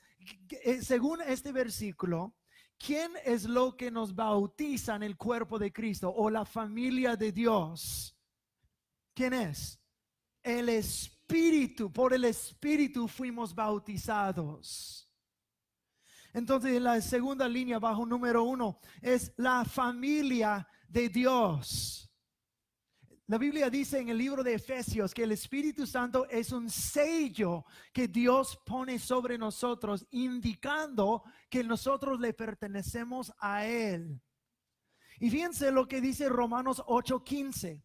según 0.81 1.21
este 1.21 1.51
versículo, 1.51 2.35
¿quién 2.77 3.11
es 3.23 3.43
lo 3.43 3.75
que 3.75 3.91
nos 3.91 4.15
bautiza 4.15 4.95
en 4.95 5.03
el 5.03 5.17
cuerpo 5.17 5.59
de 5.59 5.71
Cristo 5.71 6.11
o 6.13 6.29
la 6.29 6.45
familia 6.45 7.15
de 7.15 7.31
Dios? 7.31 8.17
¿Quién 9.13 9.33
es? 9.33 9.79
El 10.41 10.69
Espíritu. 10.69 11.91
Por 11.91 12.13
el 12.13 12.25
Espíritu 12.25 13.07
fuimos 13.07 13.53
bautizados. 13.53 15.04
Entonces, 16.35 16.81
la 16.81 16.99
segunda 16.99 17.47
línea 17.47 17.79
bajo 17.79 18.05
número 18.05 18.43
uno 18.43 18.77
es 19.01 19.31
la 19.37 19.63
familia 19.63 20.67
de 20.89 21.07
Dios. 21.07 22.11
La 23.27 23.37
Biblia 23.37 23.69
dice 23.69 23.99
en 23.99 24.09
el 24.09 24.17
libro 24.17 24.43
de 24.43 24.55
Efesios 24.55 25.13
que 25.13 25.23
el 25.23 25.31
Espíritu 25.31 25.87
Santo 25.87 26.27
es 26.29 26.51
un 26.51 26.69
sello 26.69 27.63
que 27.93 28.09
Dios 28.09 28.59
pone 28.65 28.99
sobre 28.99 29.37
nosotros, 29.37 30.05
indicando 30.11 31.23
que 31.49 31.63
nosotros 31.63 32.19
le 32.19 32.33
pertenecemos 32.33 33.31
a 33.39 33.65
Él. 33.65 34.21
Y 35.21 35.29
fíjense 35.29 35.71
lo 35.71 35.87
que 35.87 36.01
dice 36.01 36.27
Romanos 36.27 36.83
8:15. 36.85 37.81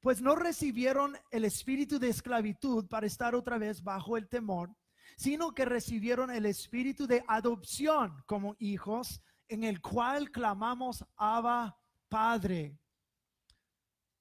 Pues 0.00 0.22
no 0.22 0.36
recibieron 0.36 1.18
el 1.30 1.44
espíritu 1.44 1.98
de 1.98 2.08
esclavitud 2.08 2.88
para 2.88 3.06
estar 3.06 3.34
otra 3.34 3.58
vez 3.58 3.82
bajo 3.82 4.16
el 4.16 4.26
temor, 4.26 4.74
sino 5.16 5.52
que 5.52 5.64
recibieron 5.64 6.30
el 6.30 6.46
espíritu 6.46 7.06
de 7.06 7.24
adopción 7.26 8.22
como 8.26 8.56
hijos, 8.58 9.20
en 9.48 9.64
el 9.64 9.80
cual 9.80 10.30
clamamos 10.30 11.04
Abba 11.16 11.78
Padre. 12.08 12.78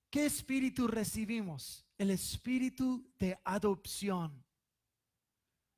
¿Qué 0.10 0.26
espíritu 0.26 0.88
recibimos? 0.88 1.86
El 1.98 2.10
espíritu 2.10 3.08
de 3.20 3.40
adopción. 3.44 4.44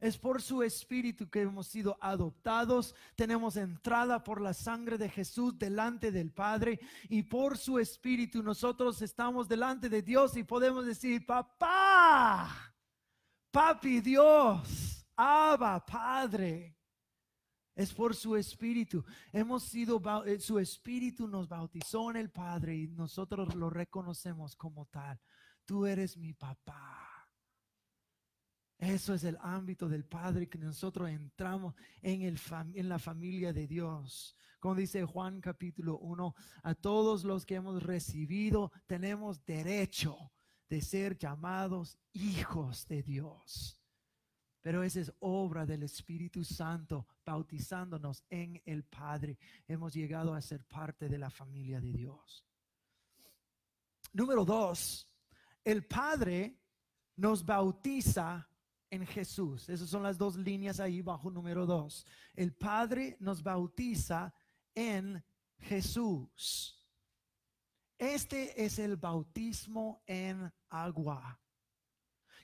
Es 0.01 0.17
por 0.17 0.41
su 0.41 0.63
espíritu 0.63 1.29
que 1.29 1.41
hemos 1.41 1.67
sido 1.67 1.95
adoptados, 2.01 2.95
tenemos 3.15 3.55
entrada 3.55 4.23
por 4.23 4.41
la 4.41 4.51
sangre 4.51 4.97
de 4.97 5.07
Jesús 5.07 5.59
delante 5.59 6.11
del 6.11 6.31
Padre 6.31 6.79
y 7.07 7.21
por 7.21 7.55
su 7.55 7.77
espíritu 7.77 8.41
nosotros 8.41 8.99
estamos 9.03 9.47
delante 9.47 9.89
de 9.89 10.01
Dios 10.01 10.35
y 10.37 10.43
podemos 10.43 10.87
decir, 10.87 11.23
papá, 11.23 12.73
papi 13.51 14.01
Dios. 14.01 15.00
Padre. 15.85 16.77
Es 17.75 17.93
por 17.93 18.15
su 18.15 18.35
espíritu. 18.35 19.03
Hemos 19.31 19.63
sido, 19.63 20.01
eh, 20.25 20.39
su 20.39 20.59
espíritu 20.59 21.27
nos 21.27 21.47
bautizó 21.47 22.09
en 22.09 22.17
el 22.17 22.29
Padre 22.29 22.75
y 22.75 22.87
nosotros 22.87 23.55
lo 23.55 23.69
reconocemos 23.69 24.55
como 24.55 24.85
tal. 24.87 25.19
Tú 25.65 25.85
eres 25.85 26.17
mi 26.17 26.33
papá. 26.33 27.07
Eso 28.77 29.13
es 29.13 29.23
el 29.23 29.37
ámbito 29.41 29.87
del 29.87 30.05
Padre 30.05 30.49
que 30.49 30.57
nosotros 30.57 31.07
entramos 31.09 31.75
en, 32.01 32.23
el 32.23 32.39
en 32.73 32.89
la 32.89 32.97
familia 32.97 33.53
de 33.53 33.67
Dios. 33.67 34.35
Como 34.59 34.75
dice 34.75 35.05
Juan 35.05 35.39
capítulo 35.39 35.99
1, 35.99 36.35
a 36.63 36.75
todos 36.75 37.23
los 37.23 37.45
que 37.45 37.55
hemos 37.55 37.83
recibido 37.83 38.71
tenemos 38.87 39.45
derecho 39.45 40.31
de 40.67 40.81
ser 40.81 41.17
llamados 41.17 41.99
hijos 42.13 42.87
de 42.87 43.03
Dios. 43.03 43.80
Pero 44.61 44.83
esa 44.83 44.99
es 44.99 45.11
obra 45.19 45.65
del 45.65 45.83
Espíritu 45.83 46.43
Santo 46.43 47.07
bautizándonos 47.25 48.23
en 48.29 48.61
el 48.65 48.83
Padre. 48.83 49.37
Hemos 49.67 49.93
llegado 49.93 50.33
a 50.33 50.41
ser 50.41 50.63
parte 50.65 51.09
de 51.09 51.17
la 51.17 51.29
familia 51.29 51.81
de 51.81 51.91
Dios. 51.91 52.45
Número 54.13 54.45
dos, 54.45 55.09
el 55.63 55.85
Padre 55.85 56.59
nos 57.15 57.43
bautiza 57.43 58.47
en 58.89 59.07
Jesús. 59.07 59.69
Esas 59.69 59.89
son 59.89 60.03
las 60.03 60.17
dos 60.17 60.35
líneas 60.35 60.79
ahí 60.79 61.01
bajo 61.01 61.31
número 61.31 61.65
dos. 61.65 62.05
El 62.35 62.53
Padre 62.53 63.17
nos 63.19 63.41
bautiza 63.41 64.33
en 64.75 65.23
Jesús. 65.57 66.77
Este 67.97 68.63
es 68.63 68.79
el 68.79 68.97
bautismo 68.97 70.03
en 70.05 70.51
agua. 70.69 71.40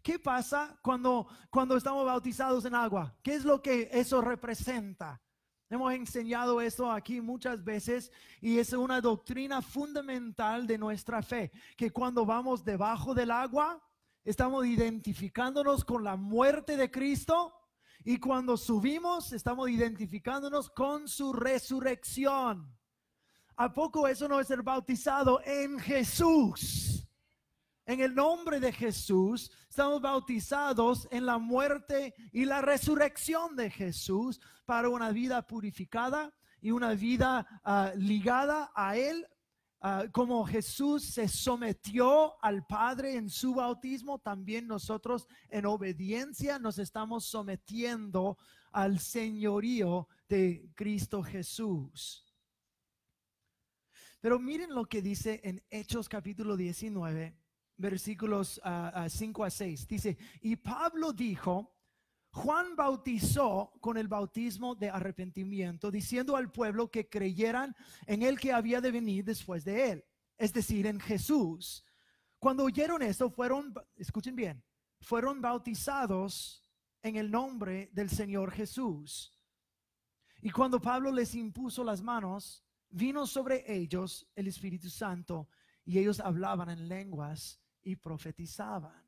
¿Qué 0.03 0.19
pasa 0.19 0.77
cuando, 0.81 1.27
cuando 1.49 1.75
estamos 1.77 2.05
bautizados 2.05 2.65
en 2.65 2.75
agua? 2.75 3.15
¿Qué 3.23 3.35
es 3.35 3.45
lo 3.45 3.61
que 3.61 3.89
eso 3.91 4.21
representa? 4.21 5.21
Hemos 5.69 5.93
enseñado 5.93 6.61
eso 6.61 6.89
aquí 6.89 7.19
muchas 7.19 7.63
veces 7.63 8.11
y 8.39 8.57
es 8.57 8.71
una 8.71 9.01
doctrina 9.01 9.61
fundamental 9.61 10.65
de 10.65 10.77
nuestra 10.77 11.21
fe, 11.21 11.51
que 11.75 11.91
cuando 11.91 12.25
vamos 12.25 12.63
debajo 12.63 13.13
del 13.13 13.31
agua, 13.31 13.83
estamos 14.23 14.65
identificándonos 14.65 15.83
con 15.83 16.05
la 16.05 16.15
muerte 16.15 16.77
de 16.77 16.89
Cristo 16.89 17.53
y 18.05 18.17
cuando 18.17 18.55
subimos, 18.55 19.33
estamos 19.33 19.69
identificándonos 19.69 20.69
con 20.69 21.09
su 21.09 21.33
resurrección. 21.33 22.73
¿A 23.57 23.73
poco 23.73 24.07
eso 24.07 24.29
no 24.29 24.39
es 24.39 24.47
ser 24.47 24.63
bautizado 24.63 25.41
en 25.43 25.77
Jesús? 25.79 26.96
En 27.87 28.01
el 28.01 28.13
nombre 28.13 28.59
de 28.59 28.73
Jesús 28.73 29.49
estamos 29.69 30.01
bautizados 30.01 31.07
en 31.09 31.25
la 31.25 31.37
muerte 31.37 32.13
y 32.33 32.43
la 32.43 32.61
resurrección 32.61 33.55
de 33.55 33.69
Jesús 33.69 34.41
para 34.65 34.89
una 34.89 35.11
vida 35.11 35.47
purificada 35.47 36.33
y 36.59 36.71
una 36.71 36.95
vida 36.95 37.47
ah, 37.63 37.93
ligada 37.95 38.73
a 38.75 38.97
Él. 38.97 39.25
Ah, 39.79 40.03
como 40.11 40.45
Jesús 40.45 41.05
se 41.05 41.29
sometió 41.29 42.35
al 42.43 42.65
Padre 42.67 43.15
en 43.15 43.29
su 43.29 43.55
bautismo, 43.55 44.19
también 44.19 44.67
nosotros 44.67 45.25
en 45.47 45.65
obediencia 45.65 46.59
nos 46.59 46.79
estamos 46.79 47.23
sometiendo 47.23 48.37
al 48.73 48.99
señorío 48.99 50.09
de 50.27 50.69
Cristo 50.75 51.23
Jesús. 51.23 52.25
Pero 54.19 54.39
miren 54.39 54.75
lo 54.75 54.83
que 54.83 55.01
dice 55.01 55.39
en 55.45 55.63
Hechos 55.69 56.09
capítulo 56.09 56.57
19 56.57 57.46
versículos 57.77 58.59
5 59.09 59.43
a 59.43 59.49
6. 59.49 59.87
Dice, 59.87 60.17
y 60.41 60.55
Pablo 60.55 61.13
dijo, 61.13 61.73
Juan 62.31 62.75
bautizó 62.75 63.73
con 63.79 63.97
el 63.97 64.07
bautismo 64.07 64.75
de 64.75 64.89
arrepentimiento, 64.89 65.89
diciendo 65.89 66.35
al 66.35 66.51
pueblo 66.51 66.91
que 66.91 67.09
creyeran 67.09 67.75
en 68.05 68.21
el 68.21 68.39
que 68.39 68.53
había 68.53 68.81
de 68.81 68.91
venir 68.91 69.23
después 69.23 69.63
de 69.63 69.91
él, 69.91 70.05
es 70.37 70.53
decir, 70.53 70.85
en 70.85 70.99
Jesús. 70.99 71.83
Cuando 72.39 72.63
oyeron 72.63 73.01
esto, 73.01 73.29
fueron, 73.29 73.73
escuchen 73.95 74.35
bien, 74.35 74.63
fueron 74.99 75.41
bautizados 75.41 76.63
en 77.01 77.15
el 77.15 77.31
nombre 77.31 77.89
del 77.93 78.09
Señor 78.09 78.51
Jesús. 78.51 79.33
Y 80.41 80.51
cuando 80.51 80.79
Pablo 80.79 81.11
les 81.11 81.33
impuso 81.33 81.83
las 81.83 82.01
manos, 82.01 82.63
vino 82.89 83.25
sobre 83.25 83.63
ellos 83.71 84.27
el 84.35 84.47
Espíritu 84.47 84.89
Santo 84.89 85.49
y 85.83 85.97
ellos 85.97 86.19
hablaban 86.19 86.69
en 86.69 86.87
lenguas 86.87 87.59
y 87.87 87.95
profetizaban. 87.95 89.01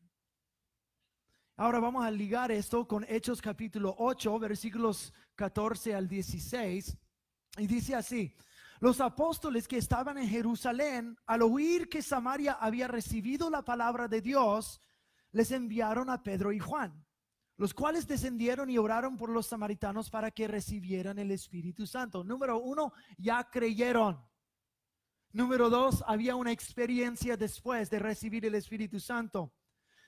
Ahora 1.58 1.82
vamos 1.82 2.06
a 2.06 2.10
ligar 2.10 2.50
esto 2.50 2.88
con 2.88 3.06
Hechos 3.10 3.42
capítulo 3.42 3.94
8, 3.98 4.40
versículos 4.40 5.14
14 5.36 5.94
al 5.94 6.08
16. 6.08 6.98
Y 7.58 7.68
dice 7.68 7.96
así, 7.96 8.34
los 8.80 9.02
apóstoles 9.02 9.68
que 9.68 9.78
estaban 9.78 10.18
en 10.18 10.30
Jerusalén, 10.30 11.18
al 11.26 11.42
oír 11.42 11.90
que 11.90 12.02
Samaria 12.02 12.54
había 12.54 12.88
recibido 12.88 13.50
la 13.50 13.66
palabra 13.66 14.08
de 14.08 14.22
Dios, 14.22 14.82
les 15.34 15.52
enviaron 15.52 16.10
a 16.10 16.24
Pedro 16.24 16.54
y 16.54 16.60
Juan, 16.60 17.06
los 17.58 17.74
cuales 17.74 18.08
descendieron 18.08 18.70
y 18.70 18.78
oraron 18.78 19.18
por 19.18 19.30
los 19.30 19.48
samaritanos 19.48 20.10
para 20.10 20.32
que 20.32 20.48
recibieran 20.48 21.20
el 21.20 21.32
Espíritu 21.32 21.86
Santo. 21.86 22.24
Número 22.24 22.58
uno, 22.60 22.94
ya 23.18 23.44
creyeron. 23.44 24.29
Número 25.32 25.70
dos, 25.70 26.04
había 26.08 26.36
una 26.36 26.52
experiencia 26.52 27.38
después 27.38 27.90
de 27.90 28.00
recibir 28.00 28.46
el 28.46 28.56
Espíritu 28.56 29.00
Santo. 29.00 29.54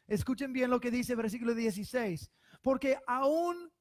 Escuchen 0.07 0.51
bien 0.51 0.69
lo 0.69 0.79
que 0.79 0.89
dice 0.89 1.15
versículo 1.15 1.53
16. 1.53 2.31
Porque 2.61 2.97
aún 3.05 3.71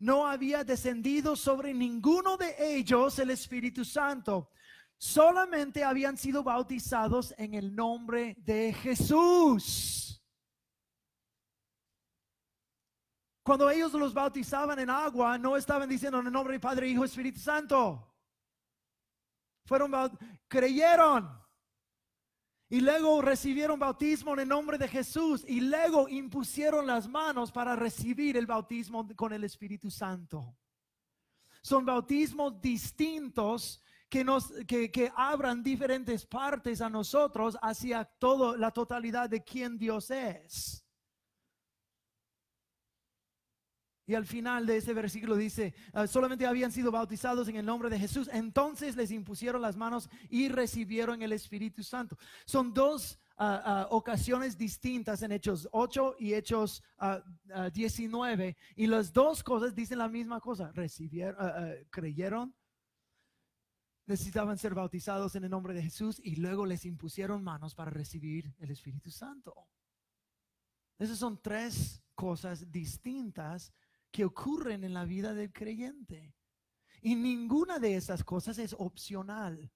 no 0.00 0.26
había 0.26 0.64
descendido 0.64 1.36
sobre 1.36 1.72
ninguno 1.72 2.36
de 2.36 2.56
ellos 2.58 3.18
el 3.18 3.30
Espíritu 3.30 3.84
Santo. 3.84 4.50
Solamente 4.98 5.84
habían 5.84 6.16
sido 6.16 6.42
bautizados 6.42 7.34
en 7.38 7.54
el 7.54 7.74
nombre 7.74 8.34
de 8.38 8.72
Jesús. 8.72 10.22
Cuando 13.42 13.70
ellos 13.70 13.92
los 13.92 14.12
bautizaban 14.12 14.78
en 14.78 14.90
agua, 14.90 15.38
no 15.38 15.56
estaban 15.56 15.88
diciendo 15.88 16.20
en 16.20 16.26
el 16.26 16.32
nombre 16.32 16.52
del 16.52 16.60
Padre, 16.60 16.88
Hijo, 16.88 17.04
Espíritu 17.04 17.40
Santo. 17.40 18.09
Fueron 19.64 19.92
creyeron. 20.48 21.40
Y 22.68 22.80
luego 22.80 23.20
recibieron 23.20 23.80
bautismo 23.80 24.32
en 24.34 24.40
el 24.40 24.48
nombre 24.48 24.78
de 24.78 24.88
Jesús. 24.88 25.44
Y 25.46 25.60
luego 25.60 26.08
impusieron 26.08 26.86
las 26.86 27.08
manos 27.08 27.50
para 27.50 27.74
recibir 27.74 28.36
el 28.36 28.46
bautismo 28.46 29.08
con 29.16 29.32
el 29.32 29.44
Espíritu 29.44 29.90
Santo. 29.90 30.56
Son 31.62 31.84
bautismos 31.84 32.60
distintos 32.60 33.82
que 34.08 34.24
nos 34.24 34.50
que, 34.66 34.90
que 34.90 35.12
abran 35.14 35.62
diferentes 35.62 36.26
partes 36.26 36.80
a 36.80 36.88
nosotros 36.88 37.56
hacia 37.62 38.04
todo 38.04 38.56
la 38.56 38.70
totalidad 38.70 39.28
de 39.30 39.42
quien 39.42 39.78
Dios 39.78 40.10
es. 40.10 40.84
Y 44.10 44.14
al 44.16 44.26
final 44.26 44.66
de 44.66 44.78
ese 44.78 44.92
versículo 44.92 45.36
dice, 45.36 45.72
ah, 45.92 46.04
solamente 46.04 46.44
habían 46.44 46.72
sido 46.72 46.90
bautizados 46.90 47.46
en 47.46 47.54
el 47.54 47.64
nombre 47.64 47.88
de 47.88 47.96
Jesús. 47.96 48.28
Entonces 48.32 48.96
les 48.96 49.12
impusieron 49.12 49.62
las 49.62 49.76
manos 49.76 50.10
y 50.28 50.48
recibieron 50.48 51.22
el 51.22 51.32
Espíritu 51.32 51.84
Santo. 51.84 52.18
Son 52.44 52.74
dos 52.74 53.20
ah, 53.36 53.62
ah, 53.64 53.86
ocasiones 53.90 54.58
distintas 54.58 55.22
en 55.22 55.30
Hechos 55.30 55.68
8 55.70 56.16
y 56.18 56.34
Hechos 56.34 56.82
19. 57.72 58.56
Y 58.74 58.88
las 58.88 59.12
dos 59.12 59.44
cosas 59.44 59.76
dicen 59.76 59.98
la 59.98 60.08
misma 60.08 60.40
cosa. 60.40 60.72
Recibieron, 60.72 61.36
creyeron, 61.88 62.52
necesitaban 64.06 64.58
ser 64.58 64.74
bautizados 64.74 65.36
en 65.36 65.44
el 65.44 65.50
nombre 65.50 65.72
de 65.72 65.82
Jesús 65.82 66.20
y 66.24 66.34
luego 66.34 66.66
les 66.66 66.84
impusieron 66.84 67.44
manos 67.44 67.76
para 67.76 67.92
recibir 67.92 68.52
el 68.58 68.72
Espíritu 68.72 69.12
Santo. 69.12 69.54
Esas 70.98 71.16
son 71.16 71.40
tres 71.40 72.02
cosas 72.16 72.72
distintas 72.72 73.72
que 74.10 74.24
ocurren 74.24 74.84
en 74.84 74.94
la 74.94 75.04
vida 75.04 75.34
del 75.34 75.52
creyente. 75.52 76.34
Y 77.02 77.14
ninguna 77.14 77.78
de 77.78 77.96
esas 77.96 78.24
cosas 78.24 78.58
es 78.58 78.74
opcional. 78.78 79.72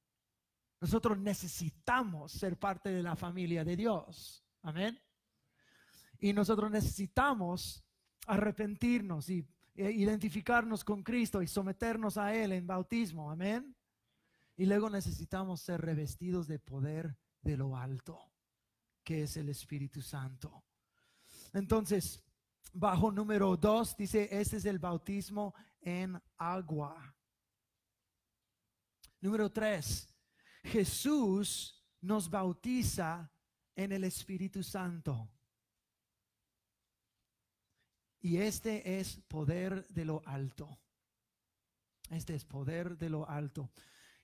Nosotros 0.81 1.19
necesitamos 1.19 2.33
ser 2.33 2.59
parte 2.59 2.91
de 2.91 3.03
la 3.03 3.17
familia 3.17 3.65
de 3.65 3.77
Dios. 3.77 4.45
Amén. 4.63 5.01
Y 6.19 6.33
nosotros 6.33 6.71
necesitamos 6.71 7.85
arrepentirnos 8.27 9.29
y 9.31 9.47
e 9.77 9.91
identificarnos 9.91 10.85
con 10.85 11.03
Cristo 11.03 11.43
y 11.43 11.49
someternos 11.49 12.17
a 12.17 12.33
Él 12.35 12.53
en 12.53 12.67
bautismo. 12.67 13.31
Amén. 13.31 13.75
Y 14.57 14.67
luego 14.67 14.89
necesitamos 14.89 15.63
ser 15.63 15.81
revestidos 15.81 16.47
de 16.47 16.61
poder 16.61 17.17
de 17.41 17.57
lo 17.57 17.77
alto, 17.77 18.33
que 19.03 19.25
es 19.25 19.37
el 19.37 19.49
Espíritu 19.49 20.01
Santo. 20.01 20.65
Entonces, 21.53 22.24
bajo 22.75 23.11
número 23.11 23.57
dos 23.57 23.97
dice, 23.97 24.29
ese 24.31 24.59
es 24.59 24.65
el 24.65 24.79
bautismo 24.79 25.55
en 25.81 26.21
agua. 26.37 27.15
Número 29.21 29.51
tres, 29.51 30.13
Jesús 30.65 31.83
nos 32.01 32.29
bautiza 32.29 33.31
en 33.75 33.93
el 33.93 34.05
Espíritu 34.05 34.63
Santo. 34.63 35.31
Y 38.21 38.39
este 38.39 38.99
es 38.99 39.21
poder 39.29 39.87
de 39.89 40.05
lo 40.05 40.23
alto. 40.27 40.79
Este 42.11 42.35
es 42.35 42.45
poder 42.45 42.99
de 42.99 43.09
lo 43.09 43.29
alto. 43.29 43.71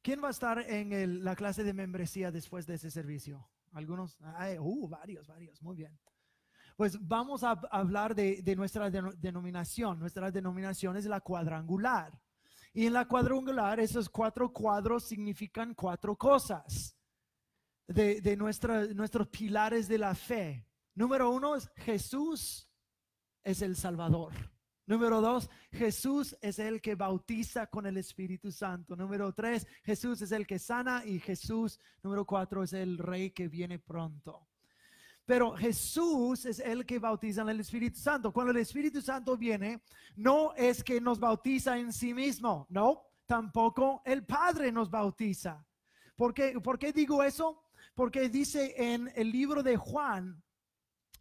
¿Quién 0.03 0.23
va 0.23 0.29
a 0.29 0.33
estar 0.33 0.59
en 0.59 1.25
la 1.25 1.37
clase 1.37 1.63
de 1.65 1.73
membresía 1.73 2.31
después 2.31 2.67
de 2.67 2.75
ese 2.75 2.91
servicio? 2.91 3.51
Algunos, 3.73 4.19
uh, 4.21 4.89
varios, 4.89 5.29
varios, 5.29 5.63
muy 5.63 5.77
bien 5.77 5.99
pues 6.81 6.97
vamos 6.99 7.45
a 7.45 7.51
hablar 7.71 8.15
de, 8.15 8.57
nuestra 8.57 8.89
denominación. 8.89 9.99
Nuestra 9.99 10.31
denominación 10.31 10.97
es 10.97 11.05
la 11.05 11.21
cuadrangular. 11.21 12.19
Y 12.73 12.87
en 12.87 12.95
la 12.95 13.07
cuadrangular, 13.07 13.79
esos 13.81 14.09
cuatro 14.09 14.51
cuadros 14.51 15.05
significan 15.05 15.75
cuatro 15.75 16.17
cosas 16.17 16.97
de, 17.87 18.35
nuestros 18.35 19.29
pilares 19.29 19.89
de 19.89 19.99
la 19.99 20.15
fe. 20.15 20.67
Número 20.95 21.29
uno 21.29 21.55
es 21.55 21.71
Jesús 21.77 22.67
es 23.43 23.61
el 23.61 23.77
Salvador. 23.77 24.33
Número 24.87 25.21
dos, 25.21 25.51
Jesús 25.73 26.35
es 26.41 26.59
el 26.59 26.81
que 26.81 26.95
bautiza 26.95 27.67
con 27.67 27.85
el 27.85 27.99
Espíritu 27.99 28.51
Santo. 28.51 28.97
Número 28.97 29.35
tres, 29.35 29.67
Jesús 29.83 30.23
es 30.23 30.33
el 30.33 30.47
que 30.47 30.59
sana. 30.59 31.05
Y 31.05 31.21
Jesús, 31.21 31.79
número 32.03 32.25
cuatro, 32.25 32.63
es 32.63 32.73
el 32.73 32.97
Rey 32.97 33.33
que 33.33 33.49
viene 33.49 33.79
pronto. 33.79 34.50
Pero 35.31 35.53
Jesús 35.53 36.45
es 36.45 36.59
el 36.59 36.85
que 36.85 36.99
bautiza 36.99 37.43
en 37.43 37.51
el 37.51 37.61
Espíritu 37.61 38.01
Santo. 38.01 38.33
Cuando 38.33 38.51
el 38.51 38.57
Espíritu 38.57 39.01
Santo 39.01 39.37
viene, 39.37 39.81
no 40.17 40.53
es 40.57 40.83
que 40.83 41.01
nos 41.01 41.21
bautiza 41.21 41.79
en 41.79 41.93
sí 41.93 42.13
mismo, 42.13 42.67
no, 42.69 43.05
tampoco 43.27 44.03
el 44.05 44.27
Padre 44.27 44.73
nos 44.73 44.91
bautiza. 44.91 45.65
¿Por 46.17 46.35
qué, 46.35 46.59
¿Por 46.61 46.81
qué 46.81 46.93
digo 46.93 47.23
eso? 47.23 47.63
Porque 47.95 48.29
dice 48.29 48.75
en 48.77 49.09
el 49.15 49.31
libro 49.31 49.63
de 49.63 49.77
Juan, 49.77 50.43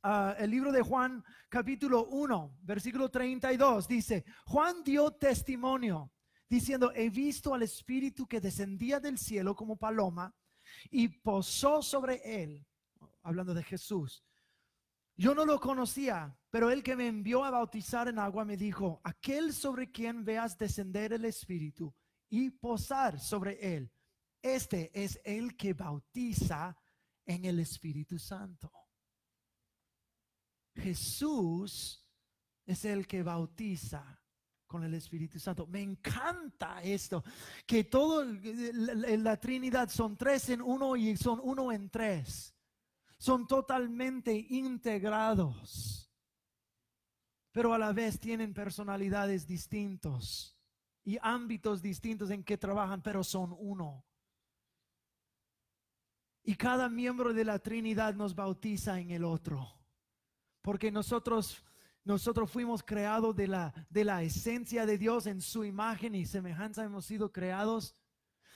ah, 0.02 0.34
el 0.40 0.50
libro 0.50 0.72
de 0.72 0.82
Juan 0.82 1.24
capítulo 1.48 2.08
1, 2.08 2.58
versículo 2.64 3.12
32, 3.12 3.88
dice, 3.88 4.26
Juan 4.48 4.84
dio 4.84 5.12
testimonio 5.12 6.12
diciendo, 6.50 6.92
he 6.96 7.12
visto 7.12 7.54
al 7.54 7.62
Espíritu 7.62 8.26
que 8.26 8.42
descendía 8.42 9.00
del 9.00 9.20
cielo 9.20 9.56
como 9.56 9.78
paloma 9.78 10.34
y 10.90 11.10
posó 11.10 11.84
sobre 11.84 12.42
él 12.42 12.66
hablando 13.24 13.54
de 13.54 13.64
Jesús. 13.64 14.24
Yo 15.20 15.36
no 15.36 15.44
lo 15.44 15.60
conocía, 15.60 16.38
pero 16.50 16.72
el 16.72 16.82
que 16.82 16.96
me 16.96 17.08
envió 17.08 17.44
a 17.44 17.52
bautizar 17.52 18.08
en 18.08 18.20
agua 18.20 18.46
me 18.46 18.56
dijo, 18.56 19.02
aquel 19.04 19.54
sobre 19.54 19.92
quien 19.92 20.24
veas 20.24 20.58
descender 20.58 21.12
el 21.12 21.26
Espíritu 21.26 21.94
y 22.30 22.52
posar 22.52 23.20
sobre 23.20 23.76
él, 23.76 23.92
este 24.42 24.92
es 24.94 25.20
el 25.26 25.58
que 25.58 25.74
bautiza 25.74 26.78
en 27.26 27.44
el 27.44 27.60
Espíritu 27.60 28.18
Santo. 28.18 28.72
Jesús 30.74 32.08
es 32.66 32.86
el 32.86 33.06
que 33.06 33.22
bautiza 33.22 34.22
con 34.68 34.86
el 34.86 34.94
Espíritu 34.94 35.38
Santo. 35.38 35.68
Me 35.68 35.82
encanta 35.82 36.82
esto, 36.82 37.26
que 37.66 37.84
todo 37.84 38.24
la 38.24 39.38
Trinidad 39.38 39.90
son 39.90 40.16
tres 40.16 40.48
en 40.50 40.62
uno 40.62 40.96
y 40.96 41.18
son 41.18 41.42
uno 41.44 41.74
en 41.74 41.90
tres 41.90 42.56
son 43.20 43.46
totalmente 43.48 44.34
integrados, 44.34 46.12
pero 47.52 47.74
a 47.74 47.78
la 47.78 47.92
vez 47.92 48.20
tienen 48.20 48.54
personalidades 48.54 49.46
distintos 49.46 50.58
y 51.04 51.18
ámbitos 51.22 51.82
distintos 51.82 52.30
en 52.32 52.44
que 52.44 52.58
trabajan, 52.58 53.02
pero 53.02 53.24
son 53.24 53.56
uno. 53.60 54.06
Y 56.44 56.56
cada 56.56 56.88
miembro 56.88 57.34
de 57.34 57.44
la 57.44 57.60
Trinidad 57.60 58.16
nos 58.16 58.34
bautiza 58.34 59.00
en 59.00 59.12
el 59.12 59.26
otro, 59.26 59.80
porque 60.62 60.90
nosotros 60.92 61.64
nosotros 62.06 62.50
fuimos 62.50 62.82
creados 62.82 63.36
de 63.36 63.48
la, 63.48 63.74
de 63.90 64.04
la 64.04 64.24
esencia 64.24 64.86
de 64.86 64.98
Dios 64.98 65.28
en 65.28 65.42
su 65.42 65.64
imagen 65.64 66.16
y 66.16 66.26
semejanza 66.26 66.84
hemos 66.84 67.06
sido 67.06 67.32
creados 67.32 67.94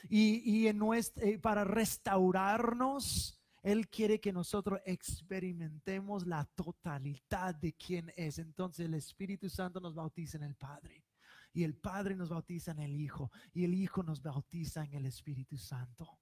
y, 0.08 0.66
en 0.66 0.78
nuestra, 0.78 1.24
eh, 1.24 1.38
para 1.38 1.62
restaurarnos 1.62 3.43
él 3.64 3.88
quiere 3.88 4.20
que 4.20 4.30
nosotros 4.30 4.78
experimentemos 4.84 6.26
la 6.26 6.44
totalidad 6.44 7.54
de 7.54 7.72
quién 7.72 8.12
es. 8.14 8.38
Entonces 8.38 8.84
el 8.84 8.92
Espíritu 8.92 9.48
Santo 9.48 9.80
nos 9.80 9.94
bautiza 9.94 10.36
en 10.36 10.42
el 10.42 10.54
Padre. 10.54 11.02
Y 11.54 11.64
el 11.64 11.74
Padre 11.74 12.14
nos 12.14 12.28
bautiza 12.28 12.72
en 12.72 12.80
el 12.80 12.94
Hijo 12.94 13.32
y 13.54 13.64
el 13.64 13.72
Hijo 13.72 14.02
nos 14.02 14.20
bautiza 14.20 14.84
en 14.84 14.92
el 14.92 15.06
Espíritu 15.06 15.56
Santo 15.56 16.20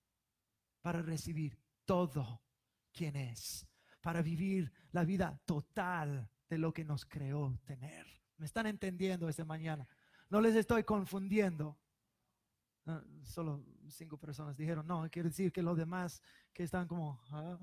para 0.82 1.02
recibir 1.02 1.58
todo 1.84 2.44
quien 2.92 3.16
es, 3.16 3.66
para 4.00 4.22
vivir 4.22 4.72
la 4.92 5.04
vida 5.04 5.36
total 5.44 6.30
de 6.48 6.58
lo 6.58 6.72
que 6.72 6.84
nos 6.84 7.04
creó 7.04 7.58
tener. 7.64 8.06
¿Me 8.36 8.46
están 8.46 8.66
entendiendo 8.66 9.28
esta 9.28 9.44
mañana? 9.44 9.88
No 10.30 10.40
les 10.40 10.54
estoy 10.54 10.84
confundiendo. 10.84 11.76
Ah, 12.86 13.02
solo 13.24 13.64
cinco 13.94 14.16
personas 14.16 14.56
dijeron, 14.56 14.86
no, 14.86 15.08
quiere 15.10 15.28
decir 15.28 15.52
que 15.52 15.62
los 15.62 15.76
demás 15.76 16.22
que 16.52 16.64
están 16.64 16.86
como... 16.86 17.20
Ah". 17.30 17.58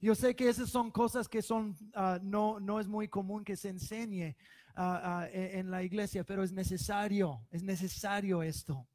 Yo 0.00 0.14
sé 0.14 0.36
que 0.36 0.48
esas 0.48 0.70
son 0.70 0.90
cosas 0.90 1.28
que 1.28 1.42
son, 1.42 1.76
ah, 1.94 2.18
no, 2.22 2.60
no 2.60 2.80
es 2.80 2.86
muy 2.86 3.08
común 3.08 3.44
que 3.44 3.56
se 3.56 3.68
enseñe 3.70 4.36
e, 4.76 5.50
en 5.54 5.70
la 5.70 5.82
iglesia, 5.82 6.24
pero 6.24 6.42
es 6.42 6.52
necesario, 6.52 7.46
es 7.50 7.62
necesario 7.62 8.42
esto. 8.42 8.86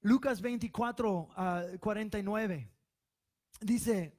Lucas 0.00 0.40
24, 0.40 1.78
49 1.78 2.72
dice, 3.60 4.18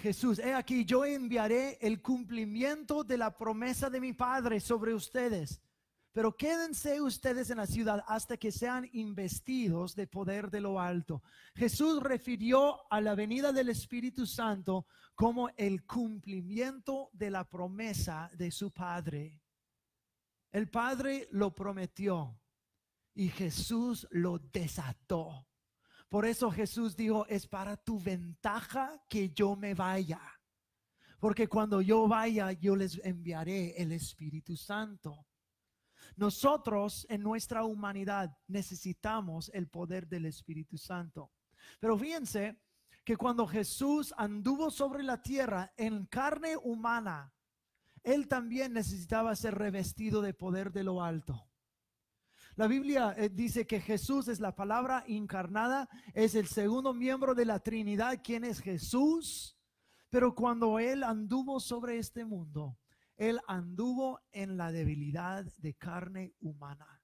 Jesús, 0.00 0.40
he 0.40 0.52
aquí, 0.54 0.84
yo 0.84 1.04
enviaré 1.04 1.78
el 1.80 2.02
cumplimiento 2.02 3.04
de 3.04 3.16
la 3.16 3.36
promesa 3.36 3.88
de 3.88 4.00
mi 4.00 4.12
Padre 4.12 4.58
sobre 4.58 4.92
ustedes. 4.92 5.60
Pero 6.12 6.36
quédense 6.36 7.00
ustedes 7.00 7.48
en 7.48 7.56
la 7.56 7.66
ciudad 7.66 8.04
hasta 8.06 8.36
que 8.36 8.52
sean 8.52 8.88
investidos 8.92 9.94
de 9.94 10.06
poder 10.06 10.50
de 10.50 10.60
lo 10.60 10.78
alto. 10.78 11.22
Jesús 11.54 12.02
refirió 12.02 12.82
a 12.92 13.00
la 13.00 13.14
venida 13.14 13.50
del 13.50 13.70
Espíritu 13.70 14.26
Santo 14.26 14.86
como 15.14 15.48
el 15.56 15.86
cumplimiento 15.86 17.08
de 17.14 17.30
la 17.30 17.48
promesa 17.48 18.30
de 18.34 18.50
su 18.50 18.70
Padre. 18.72 19.42
El 20.50 20.68
Padre 20.68 21.28
lo 21.30 21.54
prometió 21.54 22.38
y 23.14 23.28
Jesús 23.28 24.06
lo 24.10 24.38
desató. 24.38 25.48
Por 26.10 26.26
eso 26.26 26.50
Jesús 26.50 26.94
dijo, 26.94 27.24
es 27.26 27.46
para 27.46 27.78
tu 27.78 27.98
ventaja 27.98 29.02
que 29.08 29.30
yo 29.30 29.56
me 29.56 29.72
vaya. 29.72 30.20
Porque 31.18 31.48
cuando 31.48 31.80
yo 31.80 32.06
vaya, 32.06 32.52
yo 32.52 32.76
les 32.76 33.00
enviaré 33.02 33.80
el 33.80 33.92
Espíritu 33.92 34.56
Santo. 34.56 35.26
Nosotros 36.16 37.06
en 37.08 37.22
nuestra 37.22 37.64
humanidad 37.64 38.36
necesitamos 38.46 39.50
el 39.54 39.68
poder 39.68 40.08
del 40.08 40.26
Espíritu 40.26 40.76
Santo. 40.76 41.32
Pero 41.80 41.96
fíjense 41.96 42.60
que 43.04 43.16
cuando 43.16 43.46
Jesús 43.46 44.14
anduvo 44.16 44.70
sobre 44.70 45.02
la 45.02 45.22
tierra 45.22 45.72
en 45.76 46.06
carne 46.06 46.56
humana, 46.56 47.32
él 48.02 48.28
también 48.28 48.72
necesitaba 48.72 49.34
ser 49.36 49.54
revestido 49.54 50.22
de 50.22 50.34
poder 50.34 50.72
de 50.72 50.84
lo 50.84 51.02
alto. 51.02 51.48
La 52.54 52.66
Biblia 52.66 53.14
eh, 53.16 53.30
dice 53.30 53.66
que 53.66 53.80
Jesús 53.80 54.28
es 54.28 54.38
la 54.38 54.54
palabra 54.54 55.04
encarnada, 55.06 55.88
es 56.12 56.34
el 56.34 56.46
segundo 56.48 56.92
miembro 56.92 57.34
de 57.34 57.46
la 57.46 57.60
Trinidad, 57.60 58.20
quien 58.22 58.44
es 58.44 58.60
Jesús. 58.60 59.56
Pero 60.10 60.34
cuando 60.34 60.78
Él 60.78 61.02
anduvo 61.02 61.60
sobre 61.60 61.96
este 61.96 62.26
mundo, 62.26 62.78
Él 63.16 63.40
anduvo 63.46 64.20
en 64.32 64.56
la 64.56 64.72
debilidad 64.72 65.44
de 65.58 65.74
carne 65.74 66.34
humana. 66.40 67.02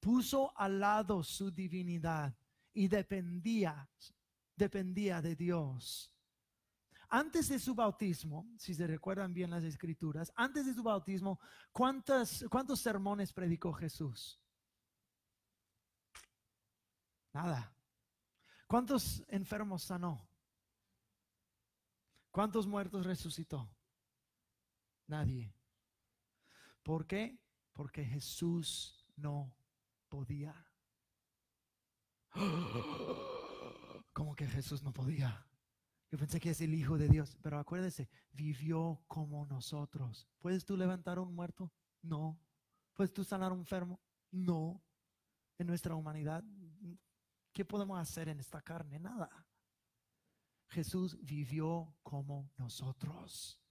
Puso 0.00 0.56
al 0.58 0.80
lado 0.80 1.22
su 1.22 1.50
divinidad 1.50 2.34
y 2.72 2.88
dependía, 2.88 3.88
dependía 4.56 5.22
de 5.22 5.36
Dios. 5.36 6.12
Antes 7.08 7.48
de 7.50 7.58
su 7.58 7.74
bautismo, 7.74 8.48
si 8.56 8.74
se 8.74 8.86
recuerdan 8.86 9.34
bien 9.34 9.50
las 9.50 9.62
escrituras, 9.64 10.32
antes 10.34 10.64
de 10.64 10.74
su 10.74 10.82
bautismo, 10.82 11.38
¿cuántos, 11.70 12.44
cuántos 12.50 12.80
sermones 12.80 13.32
predicó 13.32 13.72
Jesús? 13.74 14.40
Nada. 17.34 17.74
¿Cuántos 18.66 19.22
enfermos 19.28 19.82
sanó? 19.82 20.26
¿Cuántos 22.30 22.66
muertos 22.66 23.04
resucitó? 23.04 23.70
Nadie. 25.06 25.54
¿Por 26.82 27.06
qué? 27.06 27.38
Porque 27.72 28.04
Jesús 28.04 29.06
no 29.16 29.56
podía. 30.08 30.54
¿Cómo 34.12 34.34
que 34.34 34.46
Jesús 34.46 34.82
no 34.82 34.92
podía? 34.92 35.46
Yo 36.10 36.18
pensé 36.18 36.38
que 36.40 36.50
es 36.50 36.60
el 36.60 36.74
Hijo 36.74 36.98
de 36.98 37.08
Dios, 37.08 37.36
pero 37.42 37.58
acuérdese, 37.58 38.10
vivió 38.32 39.02
como 39.08 39.46
nosotros. 39.46 40.28
¿Puedes 40.40 40.64
tú 40.64 40.76
levantar 40.76 41.18
a 41.18 41.22
un 41.22 41.34
muerto? 41.34 41.72
No. 42.02 42.38
¿Puedes 42.92 43.12
tú 43.12 43.24
sanar 43.24 43.50
a 43.50 43.54
un 43.54 43.60
enfermo? 43.60 44.00
No. 44.30 44.82
En 45.58 45.66
nuestra 45.66 45.94
humanidad 45.94 46.44
¿Qué 47.52 47.66
podemos 47.66 47.98
hacer 48.00 48.28
en 48.28 48.40
esta 48.40 48.62
carne? 48.62 48.98
Nada. 48.98 49.46
Jesús 50.68 51.18
vivió 51.20 51.94
como 52.02 52.50
nosotros. 52.56 53.61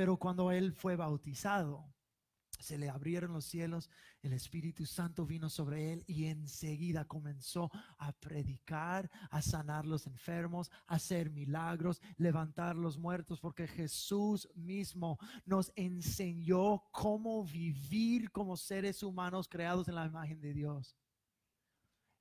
Pero 0.00 0.16
cuando 0.16 0.50
Él 0.50 0.72
fue 0.72 0.96
bautizado, 0.96 1.92
se 2.58 2.78
le 2.78 2.88
abrieron 2.88 3.34
los 3.34 3.44
cielos, 3.44 3.90
el 4.22 4.32
Espíritu 4.32 4.86
Santo 4.86 5.26
vino 5.26 5.50
sobre 5.50 5.92
él 5.92 6.04
y 6.06 6.24
enseguida 6.24 7.04
comenzó 7.04 7.70
a 7.98 8.10
predicar, 8.12 9.10
a 9.30 9.42
sanar 9.42 9.84
los 9.84 10.06
enfermos, 10.06 10.70
a 10.86 10.94
hacer 10.94 11.28
milagros, 11.28 12.00
levantar 12.16 12.76
los 12.76 12.96
muertos, 12.96 13.40
porque 13.40 13.68
Jesús 13.68 14.48
mismo 14.54 15.18
nos 15.44 15.70
enseñó 15.76 16.82
cómo 16.92 17.44
vivir 17.44 18.30
como 18.30 18.56
seres 18.56 19.02
humanos 19.02 19.48
creados 19.50 19.86
en 19.86 19.96
la 19.96 20.06
imagen 20.06 20.40
de 20.40 20.54
Dios. 20.54 20.96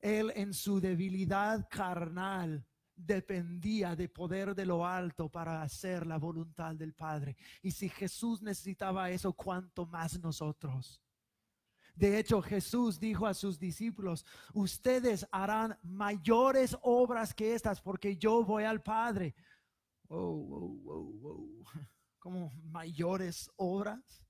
Él 0.01 0.33
en 0.35 0.53
su 0.53 0.81
debilidad 0.81 1.65
carnal 1.69 2.68
dependía 2.99 3.95
de 3.95 4.09
poder 4.09 4.53
de 4.53 4.65
lo 4.65 4.85
alto 4.85 5.29
para 5.29 5.61
hacer 5.61 6.05
la 6.05 6.17
voluntad 6.17 6.75
del 6.75 6.93
Padre. 6.93 7.37
Y 7.61 7.71
si 7.71 7.89
Jesús 7.89 8.41
necesitaba 8.41 9.09
eso, 9.09 9.33
¿cuánto 9.33 9.85
más 9.85 10.19
nosotros? 10.19 11.01
De 11.95 12.19
hecho, 12.19 12.41
Jesús 12.41 12.99
dijo 12.99 13.25
a 13.25 13.33
sus 13.33 13.59
discípulos, 13.59 14.25
ustedes 14.53 15.27
harán 15.31 15.77
mayores 15.83 16.77
obras 16.81 17.33
que 17.33 17.55
estas 17.55 17.81
porque 17.81 18.17
yo 18.17 18.43
voy 18.43 18.63
al 18.63 18.81
Padre. 18.81 19.35
Oh, 20.07 21.63
¿Cómo 22.19 22.51
mayores 22.63 23.49
obras? 23.55 24.23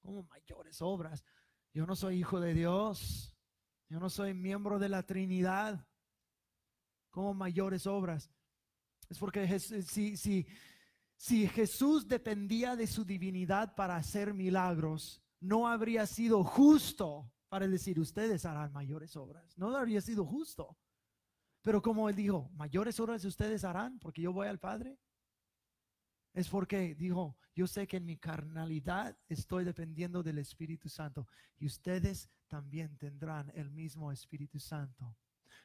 ¿Cómo 0.00 0.22
mayores 0.24 0.80
obras? 0.82 1.24
Yo 1.72 1.86
no 1.86 1.96
soy 1.96 2.16
hijo 2.16 2.40
de 2.40 2.54
Dios. 2.54 3.36
Yo 3.88 4.00
no 4.00 4.08
soy 4.08 4.34
miembro 4.34 4.78
de 4.78 4.88
la 4.88 5.02
Trinidad 5.02 5.86
como 7.12 7.32
mayores 7.32 7.86
obras. 7.86 8.28
Es 9.08 9.18
porque 9.18 9.60
si, 9.60 10.16
si, 10.16 10.46
si 11.16 11.46
Jesús 11.46 12.08
dependía 12.08 12.74
de 12.74 12.88
su 12.88 13.04
divinidad 13.04 13.76
para 13.76 13.94
hacer 13.94 14.34
milagros, 14.34 15.22
no 15.38 15.68
habría 15.68 16.06
sido 16.06 16.42
justo 16.42 17.30
para 17.48 17.68
decir, 17.68 18.00
ustedes 18.00 18.44
harán 18.46 18.72
mayores 18.72 19.14
obras. 19.14 19.56
No 19.56 19.76
habría 19.76 20.00
sido 20.00 20.24
justo. 20.24 20.76
Pero 21.60 21.80
como 21.80 22.08
él 22.08 22.16
dijo, 22.16 22.50
mayores 22.54 22.98
obras 22.98 23.24
ustedes 23.24 23.62
harán 23.62 23.98
porque 24.00 24.22
yo 24.22 24.32
voy 24.32 24.48
al 24.48 24.58
Padre. 24.58 24.98
Es 26.32 26.48
porque 26.48 26.94
dijo, 26.94 27.36
yo 27.54 27.66
sé 27.66 27.86
que 27.86 27.98
en 27.98 28.06
mi 28.06 28.16
carnalidad 28.16 29.16
estoy 29.28 29.64
dependiendo 29.64 30.22
del 30.22 30.38
Espíritu 30.38 30.88
Santo 30.88 31.28
y 31.58 31.66
ustedes 31.66 32.30
también 32.48 32.96
tendrán 32.96 33.52
el 33.54 33.70
mismo 33.70 34.10
Espíritu 34.10 34.58
Santo. 34.58 35.14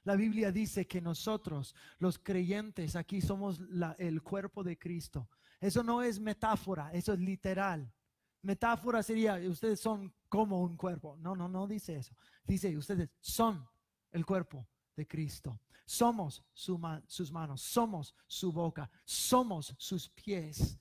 La 0.07 0.15
Biblia 0.15 0.53
dice 0.53 0.87
que 0.87 1.01
nosotros, 1.01 1.75
los 1.99 2.17
creyentes, 2.17 2.95
aquí 2.95 3.19
somos 3.19 3.61
el 3.97 4.23
cuerpo 4.23 4.63
de 4.63 4.79
Cristo. 4.79 5.29
Eso 5.59 5.83
no 5.83 6.01
es 6.01 6.17
metáfora, 6.17 6.93
eso 6.93 7.11
es 7.11 7.19
literal. 7.19 7.93
Metáfora 8.41 9.03
sería, 9.03 9.35
ustedes 9.49 9.81
son 9.81 10.15
como 10.29 10.61
un 10.61 10.77
cuerpo. 10.77 11.17
No, 11.17 11.35
no, 11.35 11.49
no 11.49 11.67
dice 11.67 11.97
eso. 11.97 12.15
Dice, 12.45 12.77
ustedes 12.77 13.09
son 13.19 13.67
el 14.13 14.25
cuerpo 14.25 14.65
de 14.95 15.05
Cristo. 15.05 15.59
Somos 15.85 16.41
sus 16.53 16.79
manos, 16.79 17.61
somos 17.61 18.15
su 18.27 18.53
boca, 18.53 18.89
somos 19.03 19.75
sus 19.77 20.07
pies. 20.07 20.79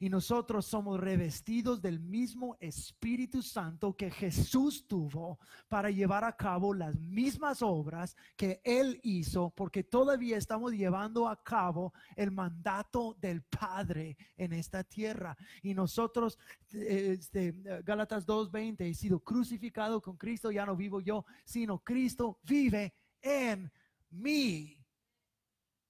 Y 0.00 0.08
nosotros 0.08 0.66
somos 0.66 1.00
revestidos 1.00 1.82
del 1.82 1.98
mismo 1.98 2.56
Espíritu 2.60 3.42
Santo 3.42 3.96
que 3.96 4.10
Jesús 4.10 4.86
tuvo 4.86 5.38
para 5.68 5.90
llevar 5.90 6.24
a 6.24 6.36
cabo 6.36 6.72
las 6.72 6.98
mismas 7.00 7.62
obras 7.62 8.16
que 8.36 8.60
Él 8.64 9.00
hizo, 9.02 9.50
porque 9.50 9.82
todavía 9.82 10.36
estamos 10.36 10.72
llevando 10.72 11.28
a 11.28 11.42
cabo 11.42 11.92
el 12.14 12.30
mandato 12.30 13.16
del 13.20 13.42
Padre 13.42 14.16
en 14.36 14.52
esta 14.52 14.84
tierra. 14.84 15.36
Y 15.62 15.74
nosotros, 15.74 16.38
este, 16.70 17.54
Gálatas 17.84 18.26
2.20, 18.26 18.80
he 18.82 18.94
sido 18.94 19.20
crucificado 19.20 20.00
con 20.00 20.16
Cristo, 20.16 20.50
ya 20.50 20.64
no 20.64 20.76
vivo 20.76 21.00
yo, 21.00 21.24
sino 21.44 21.80
Cristo 21.80 22.38
vive 22.44 22.94
en 23.20 23.70
mí. 24.10 24.76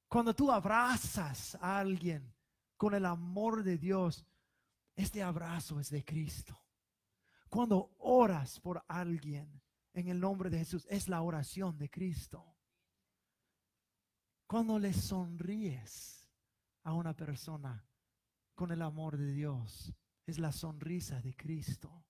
Cuando 0.09 0.35
tú 0.35 0.51
abrazas 0.51 1.55
a 1.61 1.79
alguien, 1.79 2.33
con 2.79 2.95
el 2.95 3.05
amor 3.05 3.65
de 3.65 3.77
Dios, 3.77 4.25
este 4.95 5.23
abrazo 5.23 5.81
es 5.81 5.91
de 5.91 6.05
Cristo. 6.05 6.59
Cuando 7.51 7.95
oras 7.99 8.61
por 8.61 8.85
alguien 8.89 9.61
en 9.93 10.09
el 10.09 10.21
nombre 10.21 10.49
de 10.49 10.59
Jesús, 10.59 10.87
es 10.89 11.09
la 11.09 11.21
oración 11.21 11.77
de 11.77 11.91
Cristo. 11.91 12.57
Cuando 14.47 14.79
le 14.79 14.93
sonríes 14.93 16.31
a 16.85 16.95
una 16.95 17.15
persona 17.15 17.85
con 18.55 18.71
el 18.71 18.81
amor 18.81 19.17
de 19.19 19.33
Dios, 19.33 19.93
es 20.25 20.39
la 20.39 20.53
sonrisa 20.53 21.21
de 21.21 21.35
Cristo. 21.35 22.05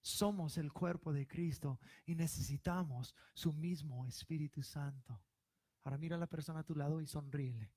Somos 0.00 0.58
el 0.58 0.72
cuerpo 0.72 1.12
de 1.12 1.26
Cristo 1.26 1.78
y 2.04 2.14
necesitamos 2.14 3.14
su 3.32 3.52
mismo 3.52 4.06
Espíritu 4.06 4.62
Santo. 4.62 5.22
Ahora 5.84 5.98
mira 5.98 6.16
a 6.16 6.18
la 6.18 6.26
persona 6.26 6.60
a 6.60 6.64
tu 6.64 6.74
lado 6.74 7.00
y 7.00 7.06
sonríele. 7.06 7.72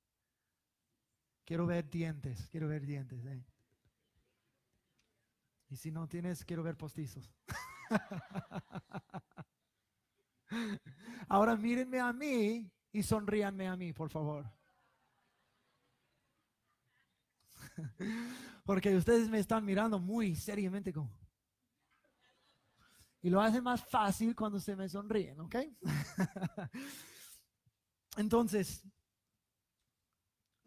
Quiero 1.48 1.64
ver 1.64 1.88
dientes, 1.88 2.46
quiero 2.50 2.68
ver 2.68 2.84
dientes. 2.84 3.24
Eh. 3.24 3.42
Y 5.70 5.76
si 5.76 5.90
no 5.90 6.06
tienes, 6.06 6.44
quiero 6.44 6.62
ver 6.62 6.76
postizos. 6.76 7.32
Ahora 11.26 11.56
mírenme 11.56 12.00
a 12.00 12.12
mí 12.12 12.70
y 12.92 13.02
sonríanme 13.02 13.66
a 13.66 13.76
mí, 13.76 13.94
por 13.94 14.10
favor. 14.10 14.44
Porque 18.66 18.94
ustedes 18.94 19.30
me 19.30 19.38
están 19.38 19.64
mirando 19.64 19.98
muy 19.98 20.36
seriamente 20.36 20.92
como... 20.92 21.18
Y 23.22 23.30
lo 23.30 23.40
hacen 23.40 23.64
más 23.64 23.82
fácil 23.88 24.36
cuando 24.36 24.60
se 24.60 24.76
me 24.76 24.86
sonríen, 24.86 25.40
¿ok? 25.40 25.56
Entonces, 28.18 28.86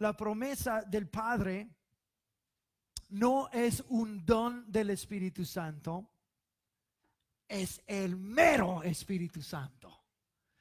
la 0.02 0.18
promesa 0.18 0.82
del 0.82 1.08
Padre 1.08 1.70
no 3.10 3.50
es 3.50 3.84
un 3.90 4.26
don 4.26 4.72
del 4.72 4.90
Espíritu 4.90 5.46
Santo, 5.46 6.10
es 7.48 7.84
el 7.86 8.18
mero 8.18 8.82
Espíritu 8.82 9.44
Santo. 9.44 9.96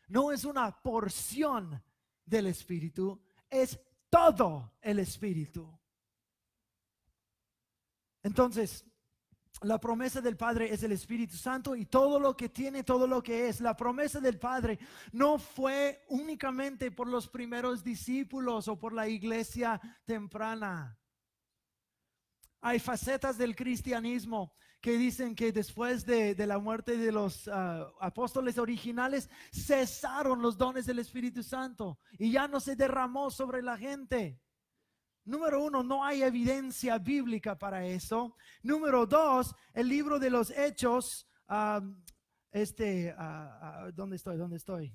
No 0.09 0.31
es 0.31 0.45
una 0.45 0.71
porción 0.83 1.83
del 2.23 2.49
Espíritu, 2.49 3.19
es 3.49 3.81
todo 4.11 4.75
el 4.83 4.99
Espíritu. 4.99 5.67
Entonces, 8.23 8.85
la 9.63 9.79
promesa 9.79 10.21
del 10.21 10.37
Padre 10.37 10.73
es 10.73 10.83
el 10.83 10.93
Espíritu 10.93 11.37
Santo 11.37 11.77
y 11.77 11.85
todo 11.85 12.19
lo 12.19 12.37
que 12.37 12.49
tiene, 12.49 12.83
todo 12.83 13.07
lo 13.07 13.23
que 13.23 13.49
es. 13.49 13.61
La 13.61 13.77
promesa 13.77 14.21
del 14.21 14.39
Padre 14.39 14.79
no 15.13 15.39
fue 15.39 16.05
únicamente 16.09 16.91
por 16.91 17.07
los 17.07 17.29
primeros 17.29 17.85
discípulos 17.85 18.69
o 18.69 18.79
por 18.79 18.93
la 18.93 19.07
iglesia 19.07 19.81
temprana. 20.07 20.99
Hay 22.63 22.79
facetas 22.79 23.37
del 23.37 23.55
cristianismo 23.55 24.55
que 24.81 24.97
dicen 24.97 25.35
que 25.35 25.53
después 25.53 26.07
de, 26.07 26.35
la 26.47 26.59
muerte 26.59 26.97
de 26.97 27.13
los 27.13 27.47
ah, 27.49 27.87
apóstoles 28.01 28.57
originales 28.57 29.29
cesaron 29.53 30.41
los 30.41 30.57
dones 30.57 30.87
del 30.87 30.99
Espíritu 31.01 31.43
Santo 31.43 31.99
y 32.19 32.33
ya 32.33 32.49
no 32.49 32.61
se 32.61 32.77
derramó 32.77 33.31
sobre 33.31 33.63
la 33.63 33.77
gente. 33.77 34.41
Número 35.25 35.63
uno, 35.63 35.83
no 35.83 36.05
hay 36.05 36.23
evidencia 36.23 36.99
bíblica 36.99 37.57
para 37.57 37.85
eso. 37.87 38.37
Número 38.63 39.07
dos, 39.07 39.55
el 39.73 39.89
libro 39.89 40.19
de 40.19 40.31
los 40.31 40.51
hechos, 40.51 41.29
este, 42.51 43.15
ah, 43.17 43.59
ah, 43.63 43.91
¿dónde 43.95 44.17
estoy? 44.17 44.37
¿Dónde 44.37 44.57
estoy? 44.57 44.95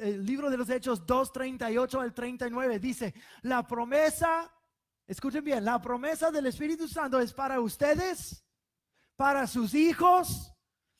el 0.00 0.24
libro 0.24 0.48
de 0.48 0.56
los 0.56 0.70
hechos 0.70 1.04
2.38 1.04 2.00
al 2.00 2.14
39 2.14 2.78
dice, 2.78 3.12
la 3.42 3.66
promesa 3.66 4.50
Escuchen 5.06 5.44
bien, 5.44 5.64
la 5.64 5.80
promesa 5.80 6.30
del 6.30 6.46
Espíritu 6.46 6.86
Santo 6.86 7.18
es 7.18 7.32
para 7.32 7.60
ustedes, 7.60 8.44
para 9.16 9.46
sus 9.46 9.74
hijos 9.74 10.51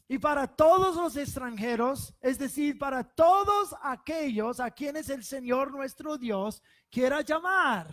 y 0.08 0.18
para 0.18 0.46
todos 0.46 0.96
los 0.96 1.16
extranjeros, 1.16 2.14
es 2.20 2.38
decir, 2.38 2.78
para 2.78 3.02
todos 3.02 3.74
aquellos 3.82 4.60
a 4.60 4.70
quienes 4.70 5.08
el 5.08 5.24
Señor 5.24 5.70
nuestro 5.70 6.18
Dios 6.18 6.62
quiera 6.90 7.22
llamar. 7.22 7.88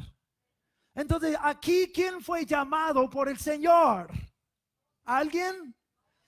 Entonces, 0.93 1.37
aquí, 1.41 1.91
¿quién 1.93 2.21
fue 2.21 2.45
llamado 2.45 3.09
por 3.09 3.29
el 3.29 3.37
Señor? 3.37 4.11
¿Alguien? 5.05 5.75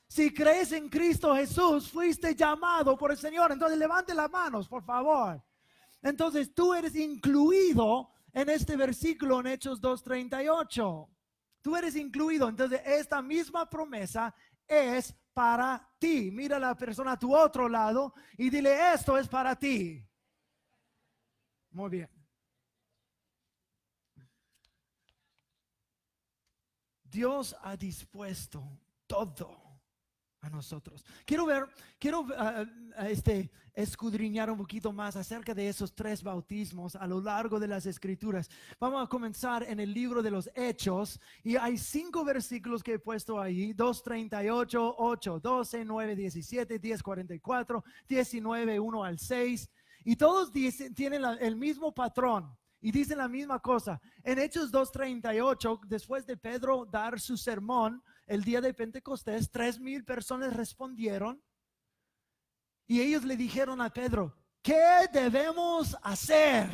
Si 0.07 0.33
crees 0.33 0.71
en 0.71 0.89
Cristo 0.89 1.35
Jesús, 1.35 1.89
fuiste 1.89 2.35
llamado 2.35 2.97
por 2.97 3.11
el 3.11 3.17
Señor. 3.17 3.51
Entonces, 3.51 3.77
levante 3.77 4.13
las 4.13 4.29
manos, 4.29 4.67
por 4.67 4.83
favor. 4.83 5.43
Entonces, 6.01 6.53
tú 6.53 6.73
eres 6.73 6.95
incluido 6.95 8.11
en 8.33 8.49
este 8.49 8.75
versículo 8.75 9.39
en 9.39 9.47
Hechos 9.47 9.81
2.38. 9.81 11.09
Tú 11.61 11.75
eres 11.75 11.95
incluido. 11.95 12.49
Entonces, 12.49 12.81
esta 12.85 13.21
misma 13.21 13.69
promesa 13.69 14.33
es 14.67 15.13
para 15.33 15.89
ti. 15.97 16.29
Mira 16.31 16.57
a 16.57 16.59
la 16.59 16.75
persona 16.75 17.13
a 17.13 17.19
tu 17.19 17.35
otro 17.35 17.67
lado 17.69 18.13
y 18.37 18.49
dile, 18.49 18.93
esto 18.93 19.17
es 19.17 19.27
para 19.27 19.55
ti. 19.55 20.07
Muy 21.71 21.89
bien. 21.89 22.09
Dios 27.03 27.55
ha 27.61 27.75
dispuesto 27.75 28.63
todo 29.05 29.70
a 30.41 30.49
nosotros. 30.49 31.05
Quiero 31.25 31.45
ver, 31.45 31.67
quiero 31.99 32.25
ah, 32.35 32.65
ah, 32.97 33.09
este, 33.09 33.51
escudriñar 33.73 34.49
un 34.49 34.57
poquito 34.57 34.91
más 34.91 35.15
acerca 35.15 35.53
de 35.53 35.69
esos 35.69 35.93
tres 35.93 36.23
bautismos 36.23 36.95
a 36.95 37.05
lo 37.05 37.21
largo 37.21 37.59
de 37.59 37.67
las 37.67 37.85
escrituras. 37.85 38.49
Vamos 38.79 39.03
a 39.03 39.07
comenzar 39.07 39.63
en 39.63 39.79
el 39.79 39.93
libro 39.93 40.23
de 40.23 40.31
los 40.31 40.49
Hechos 40.55 41.19
y 41.43 41.55
hay 41.55 41.77
cinco 41.77 42.25
versículos 42.25 42.81
que 42.81 42.93
he 42.93 42.99
puesto 42.99 43.39
ahí, 43.39 43.73
2.38, 43.73 44.95
8, 44.97 45.39
12, 45.39 45.85
9, 45.85 46.15
17, 46.15 46.79
10, 46.79 47.03
44, 47.03 47.83
19, 48.07 48.79
1 48.79 49.03
al 49.03 49.19
6. 49.19 49.69
Y 50.03 50.15
todos 50.15 50.51
dicen, 50.51 50.95
tienen 50.95 51.23
el 51.39 51.55
mismo 51.55 51.93
patrón 51.93 52.57
y 52.81 52.91
dicen 52.91 53.19
la 53.19 53.27
misma 53.27 53.59
cosa. 53.59 54.01
En 54.23 54.39
Hechos 54.39 54.71
2.38, 54.71 55.81
después 55.85 56.25
de 56.25 56.35
Pedro 56.35 56.85
dar 56.85 57.19
su 57.19 57.37
sermón, 57.37 58.01
el 58.31 58.45
día 58.45 58.61
de 58.61 58.73
Pentecostés, 58.73 59.51
tres 59.51 59.77
mil 59.77 60.05
personas 60.05 60.55
respondieron 60.55 61.43
y 62.87 63.01
ellos 63.01 63.25
le 63.25 63.35
dijeron 63.35 63.81
a 63.81 63.89
Pedro, 63.89 64.33
¿qué 64.61 65.09
debemos 65.11 65.97
hacer? 66.01 66.69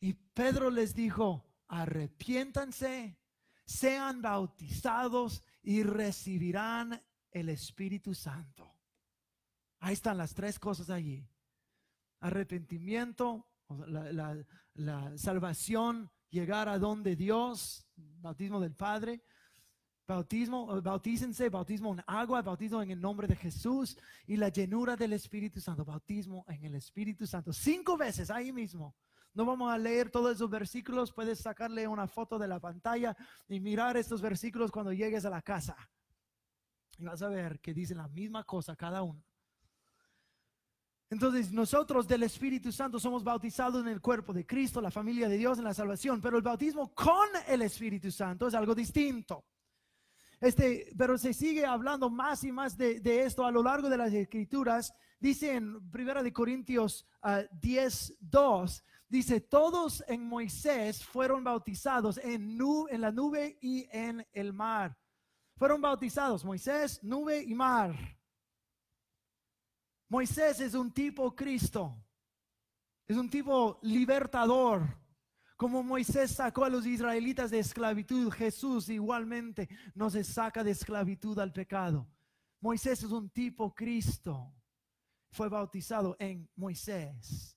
Y 0.00 0.14
Pedro 0.14 0.68
les 0.68 0.96
dijo, 0.96 1.48
arrepiéntanse, 1.68 3.20
sean 3.64 4.20
bautizados 4.20 5.44
y 5.62 5.84
recibirán 5.84 7.00
el 7.30 7.48
Espíritu 7.48 8.12
Santo. 8.12 8.68
Ahí 9.78 9.92
están 9.92 10.18
las 10.18 10.34
tres 10.34 10.58
cosas 10.58 10.90
allí. 10.90 11.24
Arrepentimiento, 12.18 13.46
la, 13.86 14.44
la 14.74 15.18
salvación, 15.18 16.10
llegar 16.30 16.68
a 16.68 16.80
donde 16.80 17.14
Dios, 17.14 17.86
bautismo 17.94 18.58
del 18.58 18.74
Padre, 18.74 19.22
Bautismo, 20.06 20.80
bautícense, 20.80 21.48
bautismo 21.48 21.92
en 21.92 22.04
agua, 22.06 22.40
bautismo 22.40 22.80
en 22.80 22.92
el 22.92 23.00
nombre 23.00 23.26
de 23.26 23.34
Jesús 23.34 23.98
y 24.26 24.36
la 24.36 24.50
llenura 24.50 24.94
del 24.94 25.14
Espíritu 25.14 25.60
Santo, 25.60 25.84
bautismo 25.84 26.44
en 26.46 26.64
el 26.64 26.76
Espíritu 26.76 27.26
Santo. 27.26 27.52
Cinco 27.52 27.96
veces 27.96 28.30
ahí 28.30 28.52
mismo. 28.52 28.94
No 29.34 29.44
vamos 29.44 29.72
a 29.72 29.76
leer 29.76 30.08
todos 30.08 30.36
esos 30.36 30.48
versículos, 30.48 31.12
puedes 31.12 31.40
sacarle 31.40 31.88
una 31.88 32.06
foto 32.06 32.38
de 32.38 32.46
la 32.46 32.60
pantalla 32.60 33.16
y 33.48 33.58
mirar 33.58 33.96
estos 33.96 34.22
versículos 34.22 34.70
cuando 34.70 34.92
llegues 34.92 35.24
a 35.24 35.30
la 35.30 35.42
casa. 35.42 35.76
Y 36.98 37.04
vas 37.04 37.20
a 37.22 37.28
ver 37.28 37.58
que 37.58 37.74
dicen 37.74 37.98
la 37.98 38.08
misma 38.08 38.44
cosa 38.44 38.76
cada 38.76 39.02
uno. 39.02 39.22
Entonces 41.10 41.52
nosotros 41.52 42.06
del 42.06 42.22
Espíritu 42.22 42.70
Santo 42.70 43.00
somos 43.00 43.24
bautizados 43.24 43.82
en 43.82 43.88
el 43.88 44.00
cuerpo 44.00 44.32
de 44.32 44.46
Cristo, 44.46 44.80
la 44.80 44.90
familia 44.92 45.28
de 45.28 45.36
Dios 45.36 45.58
en 45.58 45.64
la 45.64 45.74
salvación, 45.74 46.20
pero 46.20 46.36
el 46.36 46.42
bautismo 46.42 46.94
con 46.94 47.28
el 47.48 47.62
Espíritu 47.62 48.12
Santo 48.12 48.46
es 48.46 48.54
algo 48.54 48.74
distinto. 48.74 49.44
Este, 50.40 50.92
pero 50.96 51.16
se 51.16 51.32
sigue 51.32 51.64
hablando 51.64 52.10
más 52.10 52.44
y 52.44 52.52
más 52.52 52.76
de, 52.76 53.00
esto 53.22 53.44
a 53.44 53.50
lo 53.50 53.62
largo 53.62 53.88
de 53.88 53.96
las 53.96 54.12
escrituras. 54.12 54.92
Dice 55.18 55.54
en 55.54 55.90
Primera 55.90 56.22
de 56.22 56.32
Corintios 56.32 57.06
10, 57.60 58.10
ah, 58.10 58.16
2, 58.20 58.84
dice, 59.08 59.40
todos 59.40 60.04
en 60.08 60.28
Moisés 60.28 61.04
fueron 61.04 61.42
bautizados 61.42 62.18
en, 62.18 62.58
en 62.90 63.00
la 63.00 63.12
nube 63.12 63.58
y 63.60 63.88
en 63.90 64.26
el 64.32 64.52
mar. 64.52 64.96
Fueron 65.56 65.80
bautizados 65.80 66.44
Moisés, 66.44 67.02
nube 67.02 67.42
y 67.42 67.54
mar. 67.54 67.96
Moisés 70.08 70.60
es 70.60 70.74
un 70.74 70.92
tipo 70.92 71.34
Cristo, 71.34 71.96
es 73.08 73.16
un 73.16 73.28
tipo 73.28 73.80
libertador, 73.82 74.86
como 75.56 75.82
Moisés 75.82 76.32
sacó 76.32 76.64
a 76.64 76.68
los 76.68 76.86
israelitas 76.86 77.50
de 77.50 77.58
esclavitud, 77.58 78.30
Jesús 78.30 78.90
igualmente 78.90 79.68
nos 79.94 80.12
saca 80.26 80.62
de 80.62 80.72
esclavitud 80.72 81.38
al 81.38 81.52
pecado. 81.52 82.06
Moisés 82.60 83.02
es 83.02 83.10
un 83.10 83.30
tipo 83.30 83.74
Cristo. 83.74 84.52
Fue 85.30 85.48
bautizado 85.48 86.14
en 86.18 86.48
Moisés. 86.56 87.56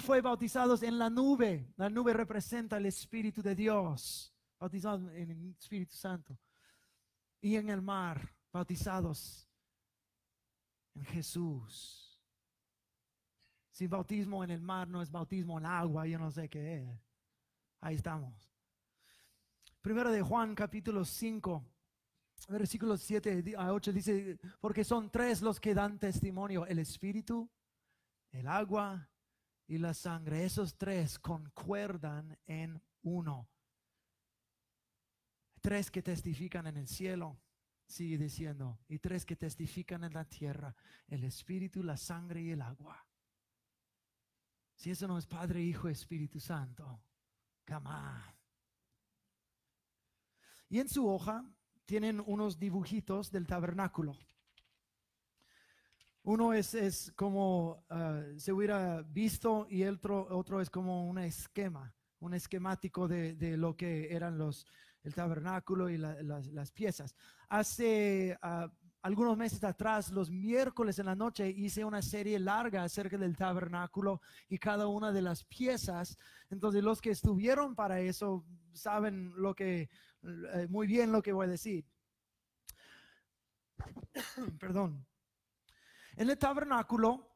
Fue 0.00 0.20
bautizado 0.20 0.76
en 0.82 0.98
la 0.98 1.08
nube. 1.08 1.72
La 1.76 1.88
nube 1.88 2.12
representa 2.12 2.76
el 2.76 2.86
Espíritu 2.86 3.42
de 3.42 3.54
Dios. 3.54 4.34
Bautizado 4.58 5.10
en 5.10 5.30
el 5.30 5.50
Espíritu 5.50 5.94
Santo. 5.94 6.38
y 7.40 7.56
en 7.56 7.68
el 7.68 7.82
mar, 7.82 8.34
bautizados 8.50 9.46
en 10.94 11.04
Jesús. 11.04 12.18
Si 13.70 13.86
bautismo 13.86 14.42
en 14.42 14.50
el 14.50 14.62
mar 14.62 14.88
no 14.88 15.02
es 15.02 15.10
bautismo 15.10 15.58
en 15.58 15.66
agua, 15.66 16.06
yo 16.06 16.18
no 16.18 16.30
sé 16.30 16.48
qué 16.48 16.78
es. 16.78 17.03
Ahí 17.84 17.96
estamos. 17.96 18.50
Primero 19.82 20.10
de 20.10 20.22
Juan 20.22 20.54
capítulo 20.54 21.04
5, 21.04 21.62
versículos 22.48 23.02
7 23.02 23.56
a 23.58 23.74
8 23.74 23.92
dice, 23.92 24.38
porque 24.58 24.84
son 24.84 25.10
tres 25.10 25.42
los 25.42 25.60
que 25.60 25.74
dan 25.74 25.98
testimonio, 25.98 26.64
el 26.64 26.78
espíritu, 26.78 27.46
el 28.30 28.48
agua 28.48 29.10
y 29.66 29.76
la 29.76 29.92
sangre. 29.92 30.46
Esos 30.46 30.78
tres 30.78 31.18
concuerdan 31.18 32.38
en 32.46 32.82
uno. 33.02 33.50
Tres 35.60 35.90
que 35.90 36.00
testifican 36.00 36.66
en 36.66 36.78
el 36.78 36.88
cielo, 36.88 37.38
sigue 37.86 38.16
diciendo, 38.16 38.80
y 38.88 38.98
tres 38.98 39.26
que 39.26 39.36
testifican 39.36 40.04
en 40.04 40.14
la 40.14 40.24
tierra, 40.24 40.74
el 41.06 41.22
espíritu, 41.22 41.82
la 41.82 41.98
sangre 41.98 42.40
y 42.40 42.50
el 42.50 42.62
agua. 42.62 43.06
Si 44.74 44.90
eso 44.90 45.06
no 45.06 45.18
es 45.18 45.26
Padre, 45.26 45.60
Hijo, 45.60 45.90
Espíritu 45.90 46.40
Santo, 46.40 47.02
come 47.66 47.90
Y 50.68 50.80
en 50.80 50.88
su 50.88 51.08
hoja 51.08 51.44
tienen 51.84 52.22
unos 52.26 52.58
dibujitos 52.58 53.30
del 53.30 53.46
tabernáculo. 53.46 54.16
Uno 56.22 56.54
es, 56.54 56.74
es 56.74 57.12
como 57.16 57.84
ah, 57.90 58.22
se 58.38 58.52
hubiera 58.52 59.02
visto 59.02 59.66
y 59.68 59.82
el 59.82 59.96
otro, 59.96 60.26
otro 60.30 60.60
es 60.60 60.70
como 60.70 61.06
un 61.06 61.18
esquema, 61.18 61.94
un 62.20 62.32
esquemático 62.32 63.06
de, 63.06 63.34
de 63.34 63.58
lo 63.58 63.76
que 63.76 64.14
eran 64.14 64.38
los, 64.38 64.66
el 65.04 65.14
tabernáculo 65.14 65.90
y 65.90 65.98
las, 65.98 66.72
piezas. 66.72 67.14
Hace 67.48 68.36
ah, 68.40 68.72
algunos 69.04 69.36
meses 69.36 69.62
atrás, 69.62 70.10
los 70.10 70.30
miércoles 70.30 70.98
en 70.98 71.04
la 71.04 71.14
noche, 71.14 71.50
hice 71.50 71.84
una 71.84 72.00
serie 72.00 72.38
larga 72.38 72.84
acerca 72.84 73.18
del 73.18 73.36
tabernáculo 73.36 74.22
y 74.48 74.56
cada 74.56 74.86
una 74.86 75.12
de 75.12 75.20
las 75.20 75.44
piezas. 75.44 76.16
Entonces, 76.48 76.82
los 76.82 77.02
que 77.02 77.10
estuvieron 77.10 77.74
para 77.74 78.00
eso 78.00 78.46
saben 78.72 79.34
lo 79.36 79.54
que, 79.54 79.90
eh, 80.22 80.66
muy 80.70 80.86
bien 80.86 81.12
lo 81.12 81.22
que 81.22 81.34
voy 81.34 81.44
a 81.44 81.50
decir. 81.50 81.84
Perdón. 84.58 85.06
En 86.16 86.30
el 86.30 86.38
tabernáculo, 86.38 87.30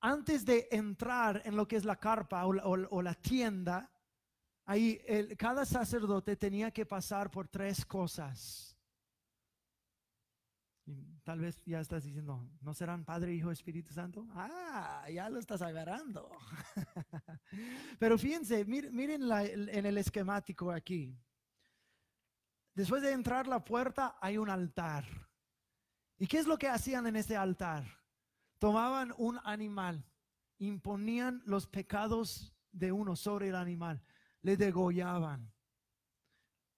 antes 0.00 0.44
de 0.44 0.68
entrar 0.70 1.42
en 1.44 1.56
lo 1.56 1.66
que 1.66 1.74
es 1.74 1.84
la 1.84 1.96
carpa 1.96 2.46
o 2.46 3.02
la 3.02 3.14
tienda, 3.14 3.90
Ahí 4.66 5.00
cada 5.36 5.66
sacerdote 5.66 6.36
tenía 6.36 6.70
que 6.70 6.86
pasar 6.86 7.28
por 7.28 7.48
tres 7.48 7.84
cosas. 7.84 8.69
Tal 11.22 11.40
vez 11.40 11.62
ya 11.64 11.80
estás 11.80 12.04
diciendo, 12.04 12.48
¿no 12.60 12.74
serán 12.74 13.04
Padre, 13.04 13.34
Hijo, 13.34 13.50
Espíritu 13.50 13.92
Santo? 13.92 14.26
Ah, 14.32 15.06
ya 15.12 15.28
lo 15.28 15.38
estás 15.38 15.62
agarrando. 15.62 16.30
Pero 17.98 18.18
fíjense, 18.18 18.64
miren, 18.64 19.22
en 19.30 19.86
el 19.86 19.98
esquemático 19.98 20.70
aquí. 20.70 21.18
Después 22.74 23.02
de 23.02 23.12
entrar 23.12 23.46
la 23.46 23.64
puerta 23.64 24.16
hay 24.20 24.38
un 24.38 24.48
altar. 24.48 25.04
¿Y 26.18 26.26
qué 26.26 26.38
es 26.38 26.46
lo 26.46 26.58
que 26.58 26.68
hacían 26.68 27.06
en 27.06 27.16
ese 27.16 27.36
altar? 27.36 27.84
Tomaban 28.58 29.12
un 29.16 29.40
animal, 29.44 30.04
imponían 30.58 31.42
los 31.46 31.66
pecados 31.66 32.54
de 32.72 32.92
uno 32.92 33.16
sobre 33.16 33.48
el 33.48 33.56
animal 33.56 34.02
le 34.42 34.56
degollaban, 34.56 35.52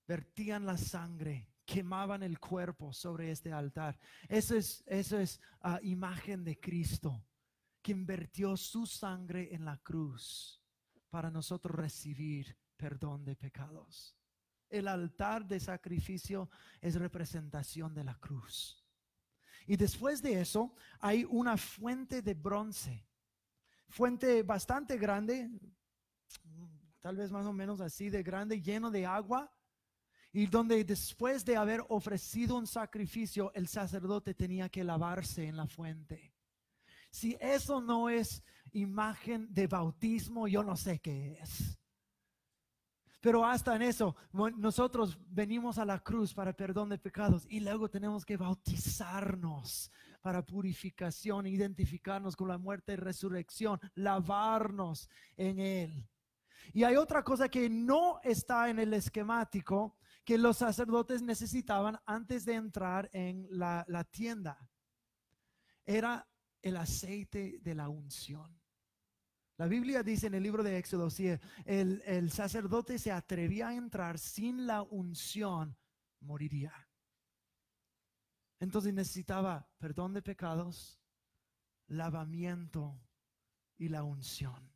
vertían 0.07 0.67
la 0.67 0.77
sangre, 0.77 1.49
quemaban 1.65 2.23
el 2.23 2.39
cuerpo 2.39 2.93
sobre 2.93 3.31
este 3.31 3.53
altar. 3.53 3.99
Eso 4.29 4.57
es, 4.57 4.83
eso 4.87 5.19
es 5.19 5.41
ah, 5.61 5.79
imagen 5.83 6.45
de 6.45 6.59
Cristo, 6.59 7.25
quien 7.81 8.07
vertió 8.07 8.57
su 8.57 8.87
sangre 8.87 9.55
en 9.55 9.65
la 9.65 9.79
cruz 9.79 10.63
para 11.11 11.31
nosotros 11.31 11.77
recibir 11.77 12.57
perdón 12.77 13.25
de 13.25 13.37
pecados. 13.37 14.17
El 14.69 14.89
altar 14.89 15.47
de 15.47 15.61
sacrificio 15.61 16.51
es 16.81 16.95
representación 16.95 17.95
de 17.95 18.05
la 18.05 18.15
cruz. 18.19 18.83
Y 19.67 19.77
después 19.77 20.23
de 20.23 20.41
eso 20.41 20.75
hay 20.99 21.25
una 21.29 21.57
fuente 21.57 22.23
de 22.23 22.35
bronce, 22.35 23.07
fuente 23.89 24.43
bastante 24.43 24.97
grande, 24.97 25.51
tal 27.01 27.17
vez 27.17 27.31
más 27.31 27.47
o 27.47 27.53
menos 27.53 27.81
así 27.81 28.09
de 28.11 28.23
grande, 28.23 28.61
lleno 28.61 28.91
de 28.91 29.07
agua, 29.07 29.53
y 30.33 30.47
donde 30.47 30.83
después 30.85 31.45
de 31.45 31.57
haber 31.57 31.85
ofrecido 31.89 32.57
un 32.57 32.67
sacrificio, 32.67 33.53
el 33.55 33.69
sacerdote 33.69 34.35
tenía 34.35 34.69
que 34.69 34.83
lavarse 34.83 35.47
en 35.47 35.57
la 35.57 35.67
fuente. 35.67 36.33
Si 37.11 37.37
eso 37.39 37.81
no 37.81 38.09
es 38.09 38.43
imagen 38.73 39.53
de 39.53 39.67
bautismo, 39.67 40.49
yo 40.49 40.63
no 40.63 40.77
sé 40.77 41.01
qué 41.01 41.39
es. 41.43 41.79
Pero 43.21 43.45
hasta 43.45 43.77
en 43.77 43.83
eso, 43.83 44.17
nosotros 44.33 45.17
venimos 45.29 45.79
a 45.79 45.85
la 45.85 46.01
cruz 46.01 46.35
para 46.35 46.53
perdón 46.53 46.89
de 46.89 46.99
pecados 46.99 47.47
y 47.49 47.61
luego 47.61 47.89
tenemos 47.89 48.25
que 48.25 48.37
bautizarnos 48.37 49.93
para 50.23 50.45
purificación, 50.45 51.47
identificarnos 51.47 52.35
con 52.35 52.49
la 52.49 52.59
muerte 52.59 52.95
y 52.95 52.97
resurrección, 52.97 53.79
lavarnos 53.95 55.09
en 55.37 55.61
Él. 55.61 56.09
Y 56.73 56.83
hay 56.83 56.97
otra 56.97 57.23
cosa 57.23 57.49
que 57.49 57.69
no 57.69 58.21
está 58.25 58.71
en 58.71 58.79
el 58.79 58.95
esquemático 58.95 59.99
que 60.25 60.39
los 60.39 60.59
sacerdotes 60.59 61.23
necesitaban 61.23 61.99
antes 62.07 62.45
de 62.45 62.55
entrar 62.55 63.11
en 63.13 63.47
la, 63.51 64.05
tienda. 64.11 64.69
Era 65.85 66.29
el 66.61 66.77
aceite 66.77 67.59
de 67.61 67.75
la 67.75 67.89
unción. 67.89 68.61
La 69.57 69.67
Biblia 69.67 70.03
dice 70.03 70.29
en 70.29 70.35
el 70.35 70.43
libro 70.43 70.63
de 70.63 70.79
Éxodo, 70.79 71.11
si 71.11 71.29
el, 71.29 72.03
el, 72.05 72.31
sacerdote 72.31 72.99
se 72.99 73.13
atrevía 73.13 73.69
a 73.69 73.75
entrar 73.75 74.19
sin 74.19 74.67
la 74.67 74.83
unción, 74.83 75.77
moriría. 76.21 76.73
Entonces 78.59 78.95
necesitaba 78.95 79.69
perdón 79.79 80.15
de 80.15 80.23
pecados, 80.23 81.01
lavamiento 81.89 83.01
y 83.77 83.89
la 83.89 84.05
unción 84.05 84.73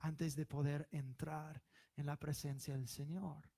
antes 0.00 0.36
de 0.36 0.44
poder 0.44 0.88
entrar 0.90 1.62
en 1.96 2.06
la 2.06 2.18
presencia 2.18 2.74
del 2.74 2.88
Señor. 2.88 3.48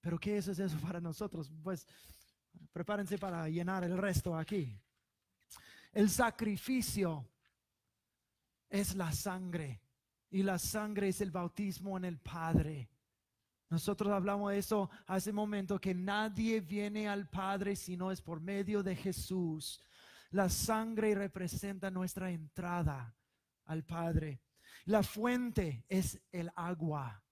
Pero 0.00 0.18
¿qué 0.18 0.38
es 0.38 0.48
eso 0.48 0.78
para 0.80 1.00
nosotros? 1.00 1.50
Pues 1.62 1.86
prepárense 2.72 3.18
para 3.18 3.48
llenar 3.48 3.84
el 3.84 3.96
resto 3.96 4.36
aquí. 4.36 4.80
El 5.92 6.10
sacrificio 6.10 7.28
es 8.68 8.94
la 8.94 9.12
sangre 9.12 9.80
y 10.30 10.42
la 10.42 10.58
sangre 10.58 11.08
es 11.08 11.20
el 11.20 11.30
bautismo 11.30 11.96
en 11.96 12.04
el 12.04 12.18
Padre. 12.18 12.90
Nosotros 13.70 14.12
hablamos 14.12 14.50
de 14.50 14.58
eso 14.58 14.90
hace 15.06 15.30
un 15.30 15.36
momento, 15.36 15.80
que 15.80 15.94
nadie 15.94 16.60
viene 16.60 17.08
al 17.08 17.28
Padre 17.28 17.76
si 17.76 17.96
no 17.96 18.10
es 18.10 18.20
por 18.20 18.40
medio 18.40 18.82
de 18.82 18.96
Jesús. 18.96 19.80
La 20.30 20.48
sangre 20.48 21.14
representa 21.14 21.90
nuestra 21.90 22.30
entrada 22.30 23.14
al 23.64 23.84
Padre. 23.84 24.42
La 24.86 25.02
fuente 25.02 25.84
es 25.88 26.20
el 26.32 26.50
agua. 26.54 27.22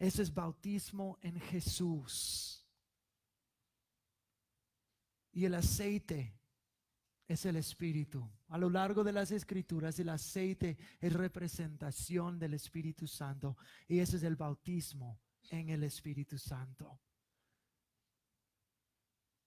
Ese 0.00 0.22
es 0.22 0.32
bautismo 0.32 1.18
en 1.20 1.38
Jesús. 1.38 2.66
Y 5.30 5.44
el 5.44 5.54
aceite 5.54 6.40
es 7.28 7.44
el 7.44 7.56
Espíritu. 7.56 8.26
A 8.48 8.56
lo 8.56 8.70
largo 8.70 9.04
de 9.04 9.12
las 9.12 9.30
escrituras, 9.30 10.00
el 10.00 10.08
aceite 10.08 10.78
es 11.00 11.12
representación 11.12 12.38
del 12.38 12.54
Espíritu 12.54 13.06
Santo. 13.06 13.58
Y 13.86 13.98
ese 13.98 14.16
es 14.16 14.22
el 14.22 14.36
bautismo 14.36 15.20
en 15.50 15.68
el 15.68 15.84
Espíritu 15.84 16.38
Santo. 16.38 16.98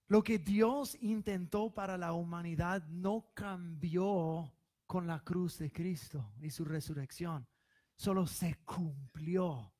Lo 0.09 0.23
que 0.23 0.37
Dios 0.37 0.95
intentó 1.01 1.73
para 1.73 1.97
la 1.97 2.13
humanidad 2.13 2.85
no 2.89 3.31
cambió 3.33 4.53
con 4.85 5.07
la 5.07 5.19
cruz 5.23 5.57
de 5.57 5.71
Cristo 5.71 6.35
y 6.39 6.51
su 6.51 6.63
resurrección. 6.63 7.47
Solo 7.95 8.27
se 8.27 8.59
cumplió. 8.63 9.72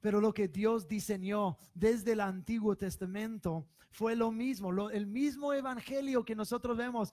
Pero 0.00 0.20
lo 0.20 0.32
que 0.32 0.48
Dios 0.48 0.88
diseñó 0.88 1.58
desde 1.74 2.12
el 2.12 2.20
Antiguo 2.20 2.76
Testamento 2.76 3.66
fue 3.90 4.16
lo 4.16 4.30
mismo, 4.30 4.90
el 4.90 5.06
mismo 5.06 5.52
evangelio 5.52 6.24
que 6.24 6.34
nosotros 6.34 6.76
vemos. 6.76 7.12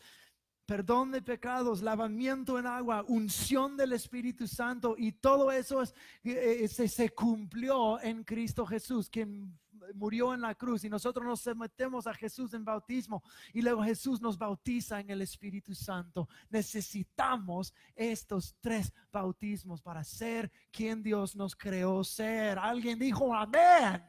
Perdón 0.66 1.12
de 1.12 1.22
pecados, 1.22 1.82
lavamiento 1.82 2.60
en 2.60 2.68
agua, 2.68 3.06
unción 3.08 3.78
del 3.78 3.94
Espíritu 3.94 4.48
Santo 4.48 4.96
y 4.98 5.14
todo 5.14 5.50
eso 5.50 5.82
es, 5.82 5.94
eh, 6.26 6.64
eh, 6.64 6.68
se, 6.68 6.90
se, 6.90 7.10
cumplió 7.12 8.02
en 8.02 8.26
Cristo 8.26 8.66
Jesús, 8.66 9.10
quien 9.10 9.58
murió 9.94 10.34
en 10.34 10.42
la 10.42 10.56
cruz 10.56 10.84
y 10.84 10.90
nosotros 10.90 11.26
nos 11.26 11.42
sometemos 11.42 12.08
a 12.08 12.14
Jesús 12.14 12.54
en 12.54 12.66
bautismo 12.66 13.24
y 13.54 13.62
luego 13.62 13.84
Jesús 13.84 14.22
nos 14.22 14.38
bautiza 14.38 15.00
en 15.00 15.10
el 15.10 15.22
Espíritu 15.22 15.74
Santo. 15.74 16.28
Necesitamos 16.50 17.74
estos 17.96 18.56
tres 18.60 18.94
bautismos 19.12 19.82
para 19.82 20.04
ser 20.04 20.52
quien 20.72 21.02
Dios 21.04 21.36
nos 21.36 21.56
creó 21.56 22.04
ser. 22.04 22.60
Alguien 22.60 23.00
dijo 23.00 23.34
amén. 23.34 24.04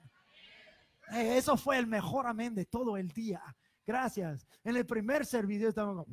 Eh, 1.12 1.37
Eso 1.37 1.57
fue 1.57 1.79
el 1.79 1.87
mejor 1.87 2.27
amén 2.27 2.55
de 2.55 2.66
todo 2.66 2.97
el 2.97 3.09
día. 3.09 3.43
Gracias. 3.87 4.47
En 4.64 4.77
el 4.77 4.85
primer 4.85 5.25
servicio 5.25 5.73
como, 5.75 6.07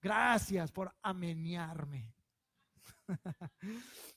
Gracias 0.00 0.72
por 0.72 0.92
amenearme. 1.02 2.12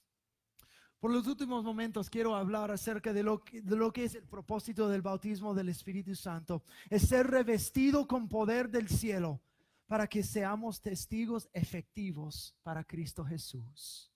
Por 1.06 1.14
los 1.14 1.28
últimos 1.28 1.64
momentos 1.64 2.10
quiero 2.10 2.36
hablar 2.36 2.72
acerca 2.72 3.14
de 3.14 3.22
lo, 3.22 3.44
que, 3.44 3.62
lo 3.62 3.94
que 3.94 4.06
es 4.06 4.16
el 4.16 4.24
propósito 4.24 4.90
del 4.90 5.04
bautismo 5.04 5.54
del 5.54 5.70
Espíritu 5.70 6.16
Santo. 6.16 6.64
Es 6.90 7.08
ser 7.08 7.28
revestido 7.28 8.08
con 8.08 8.28
poder 8.28 8.72
del 8.72 8.90
cielo 8.90 9.40
para 9.86 10.08
que 10.08 10.24
seamos 10.24 10.82
testigos 10.82 11.48
efectivos 11.54 12.56
para 12.64 12.84
Cristo 12.84 13.24
Jesús. 13.24 14.12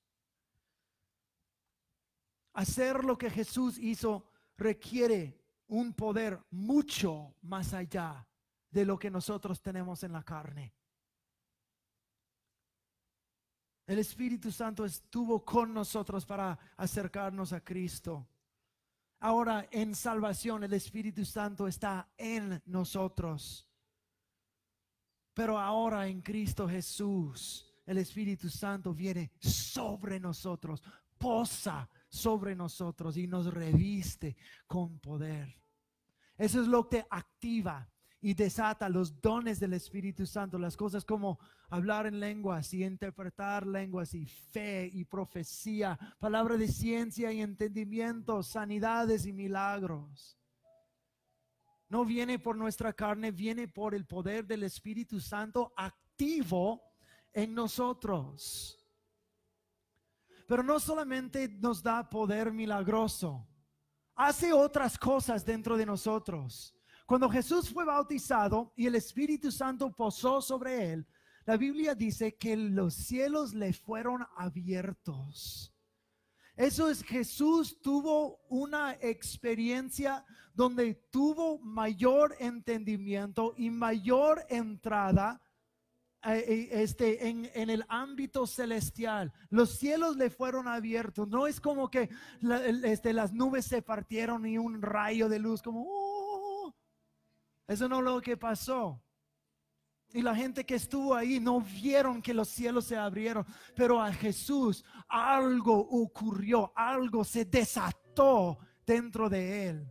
Hacer 2.54 3.04
lo 3.04 3.20
que 3.20 3.30
Jesús 3.30 3.78
hizo 3.78 4.26
requiere 4.58 5.40
un 5.68 5.94
poder 5.94 6.40
mucho 6.50 7.36
más 7.44 7.76
allá 7.76 8.28
de 8.72 8.86
lo 8.86 8.98
que 8.98 9.12
nosotros 9.12 9.62
tenemos 9.62 10.02
en 10.02 10.14
la 10.14 10.24
carne. 10.24 10.74
El 13.90 13.98
Espíritu 13.98 14.52
Santo 14.52 14.86
estuvo 14.86 15.44
con 15.44 15.74
nosotros 15.74 16.24
para 16.24 16.56
acercarnos 16.78 17.54
a 17.54 17.64
Cristo. 17.64 18.28
Ahora 19.20 19.68
en 19.72 19.96
salvación 19.96 20.64
el 20.64 20.74
Espíritu 20.74 21.26
Santo 21.26 21.68
está 21.68 22.08
en 22.16 22.62
nosotros. 22.68 23.68
Pero 25.34 25.58
ahora 25.58 26.08
en 26.08 26.22
Cristo 26.22 26.70
Jesús 26.70 27.66
el 27.84 27.98
Espíritu 27.98 28.48
Santo 28.48 28.94
viene 28.94 29.32
sobre 29.40 30.20
nosotros, 30.20 30.84
posa 31.18 31.90
sobre 32.10 32.56
nosotros 32.56 33.18
y 33.18 33.26
nos 33.26 33.52
reviste 33.52 34.38
con 34.68 35.00
poder. 35.00 35.60
Eso 36.38 36.62
es 36.62 36.68
lo 36.68 36.88
que 36.88 37.08
activa 37.10 37.90
y 38.22 38.34
desata 38.34 38.90
los 38.90 39.22
dones 39.22 39.60
del 39.60 39.74
Espíritu 39.74 40.26
Santo, 40.26 40.58
las 40.58 40.76
cosas 40.76 41.06
como 41.06 41.40
hablar 41.70 42.06
en 42.06 42.20
lenguas 42.20 42.74
y 42.74 42.84
interpretar 42.84 43.66
lenguas 43.66 44.14
y 44.14 44.26
fe 44.26 44.90
y 44.92 45.06
profecía, 45.06 45.98
palabra 46.20 46.58
de 46.58 46.68
ciencia 46.68 47.32
y 47.32 47.42
entendimiento, 47.42 48.44
sanidades 48.44 49.26
y 49.26 49.32
milagros. 49.32 50.38
No 51.88 52.06
viene 52.06 52.40
por 52.40 52.56
nuestra 52.56 52.94
carne, 52.94 53.32
viene 53.32 53.68
por 53.68 53.96
el 53.96 54.06
poder 54.06 54.46
del 54.46 54.64
Espíritu 54.64 55.20
Santo 55.20 55.74
activo 55.76 56.84
en 57.34 57.56
nosotros. 57.56 58.76
Pero 60.46 60.62
no 60.62 60.80
solamente 60.80 61.48
nos 61.48 61.82
da 61.82 62.10
poder 62.10 62.52
milagroso, 62.52 63.48
hace 64.16 64.52
otras 64.52 64.98
cosas 64.98 65.46
dentro 65.46 65.78
de 65.78 65.86
nosotros. 65.86 66.76
Cuando 67.10 67.28
Jesús 67.28 67.72
fue 67.72 67.86
bautizado 67.86 68.72
y 68.76 68.86
el 68.86 68.94
Espíritu 68.94 69.52
Santo 69.52 69.92
posó 69.92 70.44
sobre 70.44 70.92
él, 70.94 71.08
la 71.44 71.58
Biblia 71.58 71.96
dice 71.96 72.36
que 72.36 72.56
los 72.56 72.94
cielos 72.94 73.56
le 73.56 73.74
fueron 73.74 74.24
abiertos. 74.38 75.74
Eso 76.56 76.88
es, 76.88 77.02
Jesús 77.02 77.82
tuvo 77.82 78.42
una 78.48 78.94
experiencia 79.02 80.24
donde 80.54 80.94
tuvo 81.10 81.58
mayor 81.58 82.36
entendimiento 82.40 83.56
y 83.58 83.72
mayor 83.72 84.46
entrada 84.48 85.42
eh, 86.26 86.46
eh, 86.48 86.70
este, 86.74 87.28
en, 87.28 87.50
en, 87.56 87.72
el 87.72 87.86
ámbito 87.90 88.46
celestial. 88.46 89.34
Los 89.50 89.80
cielos 89.80 90.16
le 90.16 90.30
fueron 90.30 90.68
abiertos. 90.68 91.28
No 91.28 91.48
es 91.48 91.60
como 91.60 91.90
que 91.90 92.12
este, 92.84 93.14
las 93.14 93.34
nubes 93.34 93.66
se 93.66 93.82
partieron 93.82 94.46
y 94.46 94.60
un 94.60 94.80
rayo 94.80 95.28
de 95.28 95.40
luz 95.40 95.64
como... 95.64 96.19
eso 97.70 97.88
no 97.88 98.00
es 98.00 98.04
lo 98.04 98.20
que 98.20 98.36
pasó. 98.36 99.00
Y 100.12 100.24
la 100.24 100.36
gente 100.36 100.66
que 100.66 100.74
estuvo 100.74 101.14
ahí 101.14 101.40
no 101.40 101.62
vieron 101.62 102.20
que 102.20 102.34
los 102.34 102.50
cielos 102.50 102.86
se 102.86 102.98
abrieron, 102.98 103.46
pero 103.76 104.02
a 104.02 104.12
Jesús 104.12 104.84
algo 105.08 105.78
ocurrió, 105.78 106.74
algo 106.76 107.24
se 107.24 107.46
desató 107.46 108.58
dentro 108.84 109.30
de 109.30 109.70
él. 109.70 109.88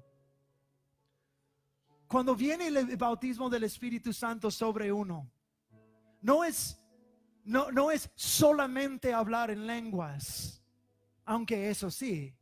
Cuando 2.08 2.34
viene 2.34 2.66
el 2.66 2.96
bautismo 2.96 3.48
del 3.48 3.62
Espíritu 3.62 4.12
Santo 4.12 4.50
sobre 4.50 4.90
uno, 4.90 5.30
no 6.22 6.42
es 6.42 6.80
no, 7.44 7.70
no 7.70 7.92
es 7.92 8.10
solamente 8.16 9.14
hablar 9.14 9.52
en 9.52 9.68
lenguas, 9.68 10.64
aunque 11.24 11.70
eso 11.70 11.92
sí. 11.92 12.36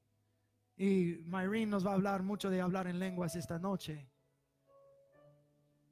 Y 0.78 1.18
Myrene 1.26 1.66
nos 1.66 1.87
va 1.87 1.91
a 1.91 1.95
hablar 1.95 2.22
mucho 2.22 2.49
de 2.49 2.62
hablar 2.62 2.87
en 2.87 2.99
lenguas 2.99 3.37
esta 3.37 3.59
noche 3.59 4.09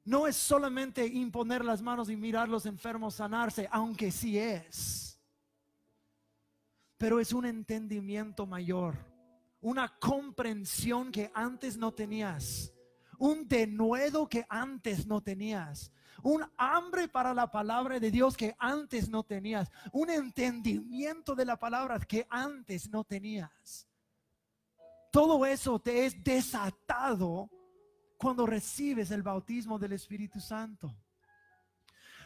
no 0.05 0.27
es 0.27 0.35
solamente 0.35 1.05
imponer 1.05 1.65
las 1.65 1.81
manos 1.81 2.09
y 2.09 2.15
mirar 2.15 2.47
los 2.47 2.67
enfermos 2.67 3.15
sanarse, 3.15 3.67
aunque 3.71 4.11
sí 4.11 4.37
es. 4.37 5.19
Pero 6.97 7.19
es 7.19 7.33
un 7.33 7.45
entendimiento 7.45 8.45
mayor, 8.45 8.95
una 9.59 9.97
comprensión 9.97 11.11
que 11.11 11.31
antes 11.33 11.75
no 11.75 11.91
tenías, 11.91 12.71
un 13.17 13.47
denuedo 13.47 14.29
que 14.29 14.45
antes 14.47 15.07
no 15.07 15.21
tenías, 15.21 15.91
un 16.21 16.45
hambre 16.55 17.07
para 17.07 17.33
la 17.33 17.51
palabra 17.51 17.99
de 17.99 18.11
Dios 18.11 18.37
que 18.37 18.55
antes 18.59 19.09
no 19.09 19.23
tenías, 19.23 19.71
un 19.91 20.11
entendimiento 20.11 21.33
de 21.33 21.45
la 21.45 21.57
palabra 21.57 21.99
que 21.99 22.27
antes 22.29 22.89
no 22.89 23.03
tenías. 23.03 23.87
Todo 25.11 25.45
eso 25.45 25.79
te 25.79 26.05
es 26.05 26.23
desatado 26.23 27.49
cuando 28.17 28.45
recibes 28.45 29.11
el 29.11 29.23
bautismo 29.23 29.77
del 29.77 29.93
Espíritu 29.93 30.39
Santo. 30.39 30.95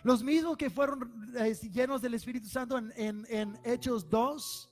Los 0.04 0.24
mismos 0.24 0.56
que 0.56 0.70
fueron 0.70 1.30
eh, 1.36 1.54
llenos 1.72 2.02
del 2.02 2.14
Espíritu 2.14 2.48
Santo 2.48 2.78
en, 2.78 3.60
Hechos 3.64 4.10
2 4.10 4.70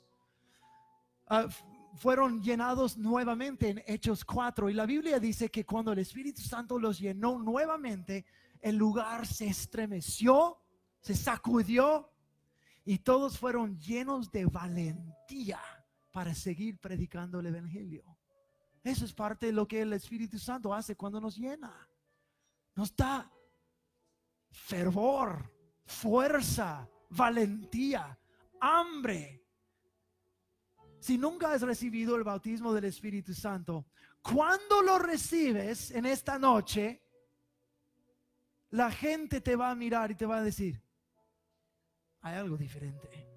ah, 1.28 1.47
fueron 1.95 2.41
llenados 2.41 2.97
nuevamente 2.97 3.70
en 3.70 3.84
Hechos 3.86 4.24
4. 4.24 4.70
Y 4.70 4.74
la 4.74 4.86
Biblia 4.86 5.20
dice 5.20 5.49
que 5.49 5.65
cuando 5.65 5.91
el 5.91 5.99
Espíritu 5.99 6.41
Santo 6.41 6.80
los 6.80 6.99
llenó 6.99 7.39
nuevamente, 7.39 8.26
el 8.61 8.78
lugar 8.78 9.28
se 9.28 9.47
estremeció, 9.47 10.57
se 11.01 11.15
sacudió 11.15 12.09
y 12.86 12.99
todos 12.99 13.38
fueron 13.38 13.78
llenos 13.80 14.32
de 14.32 14.45
valentía 14.45 15.59
para 16.11 16.34
seguir 16.34 16.80
predicando 16.80 17.41
el 17.41 17.47
Evangelio. 17.47 18.16
Eso 18.88 19.04
es 19.04 19.12
parte 19.12 19.48
de 19.48 19.52
lo 19.52 19.68
que 19.68 19.82
el 19.82 19.92
Espíritu 19.92 20.40
Santo 20.40 20.74
hace 20.74 20.96
cuando 20.96 21.20
nos 21.20 21.36
llena. 21.36 21.90
Nos 22.74 22.96
da 22.96 23.30
fervor, 24.50 25.54
fuerza, 25.86 26.90
valentía, 27.10 28.18
hambre. 28.62 29.44
Si 31.02 31.18
nunca 31.18 31.52
has 31.52 31.64
recibido 31.64 32.16
el 32.16 32.24
bautismo 32.24 32.74
del 32.74 32.86
Espíritu 32.86 33.34
Santo, 33.34 33.88
cuando 34.22 34.82
lo 34.82 34.98
recibes 35.00 35.92
en 35.92 36.06
esta 36.06 36.40
noche, 36.40 37.04
la 38.70 38.90
gente 38.90 39.42
te 39.42 39.58
va 39.58 39.70
a 39.70 39.76
mirar 39.76 40.12
y 40.12 40.16
te 40.16 40.26
va 40.26 40.38
a 40.38 40.44
decir, 40.44 40.82
hay 42.22 42.36
algo 42.36 42.56
diferente. 42.56 43.28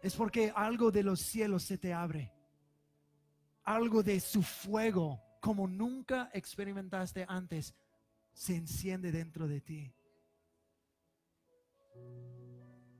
Es 0.00 0.14
porque 0.14 0.52
algo 0.54 0.92
de 0.92 1.02
los 1.02 1.18
cielos 1.18 1.64
se 1.64 1.76
te 1.76 1.92
abre 1.92 2.32
algo 3.64 4.02
de 4.02 4.20
su 4.20 4.42
fuego 4.42 5.20
como 5.40 5.66
nunca 5.66 6.30
experimentaste 6.32 7.24
antes 7.28 7.74
se 8.32 8.56
enciende 8.56 9.12
dentro 9.12 9.46
de 9.46 9.60
ti. 9.60 9.94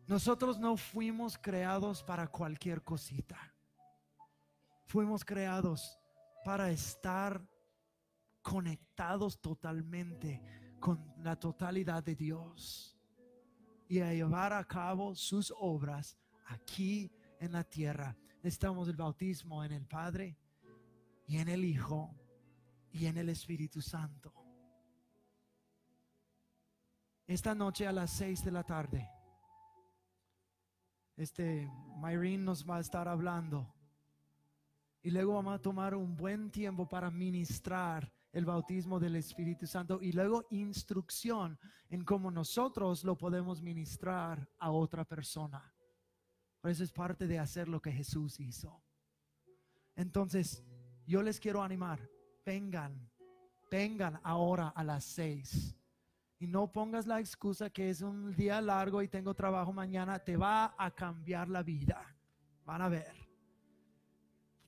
Nosotros 0.07 0.59
no 0.59 0.77
fuimos 0.77 1.39
creados 1.39 2.03
para 2.03 2.27
cualquier 2.27 2.83
cosita. 2.83 3.55
Fuimos 4.87 5.25
creados 5.25 5.99
para 6.45 6.71
estar 6.71 7.41
conectados 8.43 9.41
totalmente 9.41 10.43
con 10.81 11.15
la 11.19 11.37
totalidad 11.37 12.03
de 12.03 12.17
Dios 12.17 12.99
y 13.89 14.01
a 14.01 14.13
llevar 14.13 14.53
a 14.53 14.65
cabo 14.65 15.15
sus 15.15 15.55
obras 15.57 16.19
aquí 16.47 17.11
en 17.39 17.53
la 17.53 17.63
tierra. 17.63 18.17
Necesitamos 18.43 18.89
el 18.89 18.97
bautismo 18.97 19.63
en 19.65 19.73
el 19.73 19.87
Padre, 19.87 20.37
y 21.33 21.39
en 21.39 21.49
el 21.49 21.65
Hijo 21.65 22.15
y 22.91 23.07
en 23.07 23.17
el 23.17 23.31
Espíritu 23.31 23.81
Santo. 23.81 24.35
Esta 27.27 27.55
noche 27.55 27.87
a 27.87 27.93
las 27.93 28.11
seis 28.11 28.45
de 28.45 28.51
la 28.51 28.63
tarde, 28.63 29.09
este 31.17 31.71
Myrene 31.97 32.45
nos 32.45 32.69
va 32.69 32.77
a 32.77 32.81
estar 32.81 33.09
hablando 33.09 33.75
y 35.01 35.11
luego 35.11 35.33
vamos 35.33 35.55
a 35.55 35.63
tomar 35.63 35.95
un 35.95 36.15
buen 36.15 36.51
tiempo 36.51 36.87
para 36.87 37.11
ministrar 37.11 38.13
el 38.31 38.45
bautismo 38.45 39.01
del 39.01 39.17
Espíritu 39.17 39.67
Santo 39.67 40.03
y 40.03 40.13
luego 40.13 40.45
instrucción 40.51 41.59
en 41.89 42.05
cómo 42.05 42.31
nosotros 42.31 43.05
lo 43.05 43.17
podemos 43.17 43.63
ministrar 43.63 44.47
a 44.59 44.71
otra 44.71 45.07
persona. 45.07 45.75
Por 46.61 46.71
eso 46.71 46.85
es 46.85 46.93
parte 46.93 47.27
de 47.27 47.39
hacer 47.39 47.69
lo 47.69 47.81
que 47.81 47.91
Jesús 47.91 48.39
hizo. 48.39 48.83
Entonces, 49.97 50.63
yo 51.13 51.23
les 51.23 51.39
quiero 51.39 51.63
animar, 51.63 52.01
vengan, 52.43 53.07
vengan 53.71 54.19
ahora 54.23 54.69
a 54.69 54.83
las 54.83 55.05
seis. 55.05 55.77
Y 56.39 56.47
no 56.47 56.73
pongas 56.73 57.07
la 57.07 57.21
excusa 57.21 57.69
que 57.69 57.91
es 57.91 58.01
un 58.01 58.35
día 58.35 58.63
largo 58.63 59.03
y 59.03 59.09
tengo 59.09 59.35
trabajo 59.35 59.75
mañana, 59.75 60.19
te 60.19 60.39
va 60.39 60.75
a 60.79 60.91
cambiar 60.91 61.51
la 61.51 61.63
vida. 61.63 62.03
Van 62.65 62.81
a 62.81 62.89
ver. 62.89 63.15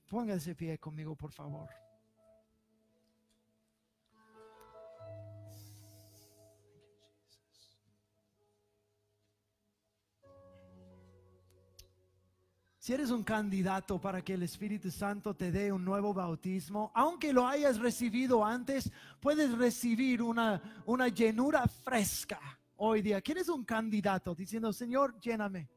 Póngase 0.07 0.53
pie 0.53 0.77
conmigo, 0.77 1.15
por 1.15 1.31
favor. 1.31 1.67
Si 12.85 12.93
eres 12.93 13.09
un 13.09 13.23
candidato 13.23 13.99
para 13.99 14.21
que 14.21 14.35
el 14.35 14.43
Espíritu 14.43 14.91
Santo 14.91 15.35
te 15.35 15.51
dé 15.51 15.71
un 15.71 15.83
nuevo 15.83 16.13
bautismo, 16.13 16.91
aunque 16.93 17.33
lo 17.33 17.47
hayas 17.47 17.79
recibido 17.79 18.45
antes, 18.45 18.91
puedes 19.19 19.57
recibir 19.57 20.21
una, 20.21 20.61
una 20.85 21.07
llenura 21.07 21.67
fresca 21.67 22.39
hoy 22.75 23.01
día. 23.01 23.21
¿Quién 23.21 23.39
es 23.39 23.49
un 23.49 23.65
candidato 23.65 24.35
diciendo, 24.35 24.71
Señor, 24.71 25.19
lléname, 25.19 25.67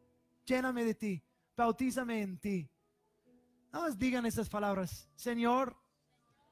lléname 0.44 0.84
de 0.84 0.94
ti, 0.96 1.22
bautízame 1.56 2.20
en 2.20 2.36
ti? 2.36 2.70
No 3.72 3.80
más 3.80 3.98
digan 3.98 4.26
esas 4.26 4.50
palabras, 4.50 5.08
Señor, 5.14 5.74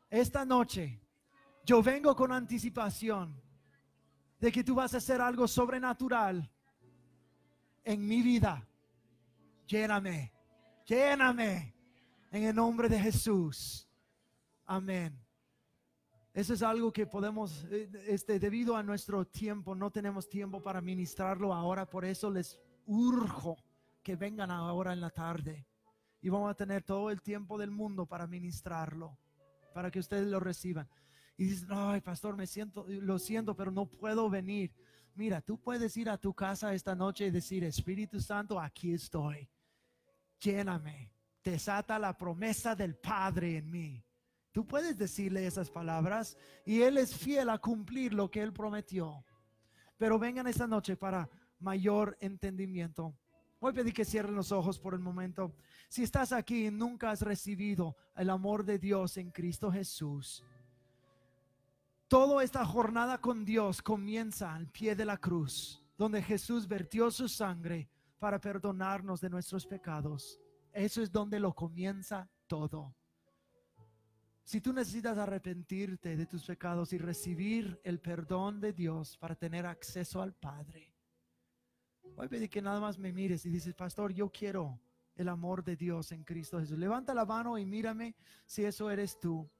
esta 0.08 0.46
noche 0.46 1.02
yo 1.66 1.82
vengo 1.82 2.16
con 2.16 2.32
anticipación 2.32 3.38
de 4.40 4.50
que 4.50 4.64
tú 4.64 4.74
vas 4.74 4.94
a 4.94 4.96
hacer 4.96 5.20
algo 5.20 5.46
sobrenatural 5.46 6.50
en 7.84 8.08
mi 8.08 8.22
vida. 8.22 8.66
Lléname 9.66 10.35
lléname 10.86 11.74
en 12.30 12.44
el 12.44 12.54
nombre 12.54 12.88
de 12.88 12.98
Jesús. 12.98 13.88
Amén. 14.64 15.18
Eso 16.32 16.52
es 16.52 16.62
algo 16.62 16.92
que 16.92 17.06
podemos, 17.06 17.64
eh, 17.70 17.88
este, 18.08 18.38
debido 18.38 18.76
a 18.76 18.82
nuestro 18.82 19.26
tiempo, 19.26 19.74
no 19.74 19.90
tenemos 19.90 20.28
tiempo 20.28 20.62
para 20.62 20.80
ministrarlo 20.80 21.52
ahora, 21.52 21.88
por 21.88 22.04
eso 22.04 22.30
les 22.30 22.58
urjo 22.84 23.56
que 24.02 24.16
vengan 24.16 24.50
ahora 24.50 24.92
en 24.92 25.00
la 25.00 25.10
tarde. 25.10 25.66
Y 26.20 26.28
vamos 26.28 26.50
a 26.50 26.54
tener 26.54 26.82
todo 26.82 27.10
el 27.10 27.22
tiempo 27.22 27.56
del 27.56 27.70
mundo 27.70 28.06
para 28.06 28.26
ministrarlo, 28.26 29.16
para 29.72 29.90
que 29.90 29.98
ustedes 29.98 30.26
lo 30.26 30.40
reciban. 30.40 30.88
Y 31.38 31.46
dicen, 31.46 31.68
ay, 31.70 32.00
pastor, 32.00 32.36
me 32.36 32.46
siento, 32.46 32.84
lo 32.88 33.18
siento, 33.18 33.54
pero 33.54 33.70
no 33.70 33.86
puedo 33.86 34.28
venir. 34.28 34.74
Mira, 35.14 35.40
tú 35.40 35.58
puedes 35.58 35.96
ir 35.96 36.10
a 36.10 36.18
tu 36.18 36.34
casa 36.34 36.74
esta 36.74 36.94
noche 36.94 37.26
y 37.26 37.30
decir, 37.30 37.64
Espíritu 37.64 38.20
Santo, 38.20 38.60
aquí 38.60 38.92
estoy 38.92 39.48
lléname, 40.40 41.12
desata 41.42 41.98
la 41.98 42.16
promesa 42.16 42.74
del 42.74 42.96
Padre 42.96 43.58
en 43.58 43.70
mí. 43.70 44.04
Tú 44.52 44.66
puedes 44.66 44.96
decirle 44.96 45.46
esas 45.46 45.70
palabras 45.70 46.36
y 46.64 46.80
Él 46.80 46.98
es 46.98 47.14
fiel 47.14 47.50
a 47.50 47.58
cumplir 47.58 48.14
lo 48.14 48.30
que 48.30 48.42
Él 48.42 48.52
prometió. 48.52 49.24
Pero 49.98 50.18
vengan 50.18 50.46
esta 50.46 50.66
noche 50.66 50.96
para 50.96 51.28
mayor 51.58 52.16
entendimiento. 52.20 53.14
Voy 53.60 53.70
a 53.70 53.74
pedir 53.74 53.94
que 53.94 54.04
cierren 54.04 54.34
los 54.34 54.52
ojos 54.52 54.78
por 54.78 54.94
el 54.94 55.00
momento. 55.00 55.54
Si 55.88 56.02
estás 56.02 56.32
aquí 56.32 56.66
y 56.66 56.70
nunca 56.70 57.10
has 57.10 57.22
recibido 57.22 57.96
el 58.14 58.30
amor 58.30 58.64
de 58.64 58.78
Dios 58.78 59.16
en 59.16 59.30
Cristo 59.30 59.70
Jesús, 59.70 60.44
toda 62.08 62.44
esta 62.44 62.64
jornada 62.64 63.18
con 63.18 63.44
Dios 63.44 63.82
comienza 63.82 64.54
al 64.54 64.68
pie 64.68 64.94
de 64.94 65.04
la 65.04 65.16
cruz, 65.16 65.82
donde 65.96 66.22
Jesús 66.22 66.68
vertió 66.68 67.10
su 67.10 67.28
sangre 67.28 67.88
para 68.18 68.40
perdonarnos 68.40 69.20
de 69.20 69.30
nuestros 69.30 69.66
pecados. 69.66 70.40
Eso 70.72 71.02
es 71.02 71.10
donde 71.10 71.40
lo 71.40 71.54
comienza 71.54 72.28
todo. 72.46 72.94
Si 74.44 74.60
tú 74.60 74.72
necesitas 74.72 75.18
arrepentirte 75.18 76.16
de 76.16 76.26
tus 76.26 76.44
pecados 76.44 76.92
y 76.92 76.98
recibir 76.98 77.80
el 77.82 77.98
perdón 77.98 78.60
de 78.60 78.72
Dios 78.72 79.16
para 79.16 79.34
tener 79.34 79.66
acceso 79.66 80.22
al 80.22 80.34
Padre, 80.34 80.94
voy 82.14 82.26
a 82.26 82.28
pedir 82.28 82.48
que 82.48 82.62
nada 82.62 82.78
más 82.78 82.98
me 82.98 83.12
mires 83.12 83.44
y 83.44 83.50
dices, 83.50 83.74
pastor, 83.74 84.12
yo 84.12 84.30
quiero 84.30 84.80
el 85.16 85.28
amor 85.28 85.64
de 85.64 85.74
Dios 85.76 86.12
en 86.12 86.22
Cristo 86.22 86.60
Jesús. 86.60 86.78
Levanta 86.78 87.12
la 87.12 87.24
mano 87.24 87.58
y 87.58 87.66
mírame 87.66 88.14
si 88.44 88.64
eso 88.64 88.90
eres 88.90 89.18
tú. 89.18 89.50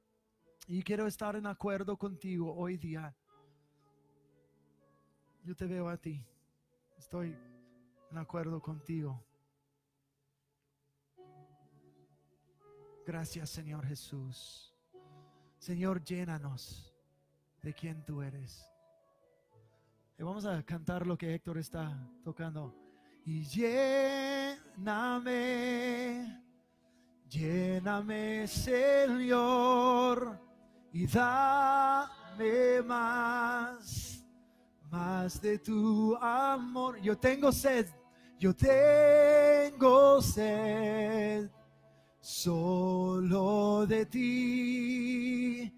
Y 0.69 0.83
quiero 0.83 1.07
estar 1.07 1.35
en 1.35 1.47
acuerdo 1.47 1.97
contigo 1.97 2.55
hoy 2.55 2.77
día. 2.77 3.17
Yo 5.43 5.57
te 5.57 5.67
veo 5.67 5.89
a 5.89 5.97
ti. 5.97 6.25
Estoy 6.97 7.37
en 8.11 8.19
acuerdo 8.19 8.61
contigo. 8.61 9.25
Gracias 13.07 13.51
Señor 13.51 13.87
Jesús. 13.87 14.75
Señor, 15.59 16.03
llénanos 16.05 16.93
de 17.63 17.73
quien 17.73 18.05
tú 18.05 18.23
eres. 18.23 18.65
Y 20.19 20.23
vamos 20.23 20.47
a 20.47 20.63
cantar 20.63 21.07
lo 21.07 21.17
que 21.17 21.35
Héctor 21.35 21.59
está 21.59 21.97
tocando. 22.25 22.75
Y 23.25 23.45
lléname, 23.45 24.93
lléname 27.29 28.47
Señor, 28.47 30.41
y 30.93 31.07
dame 31.07 32.83
más 32.83 34.16
de 35.41 35.59
tu 35.59 36.17
amor. 36.21 36.99
Yo 37.01 37.17
tengo 37.19 37.51
sed, 37.53 37.87
yo 38.39 38.55
tengo 38.55 40.23
sed 40.23 41.51
solo 42.21 43.87
de 43.87 44.07
ti. 44.07 45.73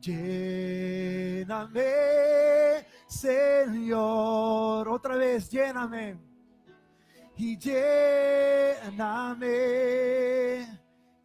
Lléname, 0.00 1.82
Señor. 3.06 4.88
Otra 4.88 5.16
vez, 5.16 5.50
lléname. 5.50 6.18
Y 7.36 7.58
lléname, 7.58 9.46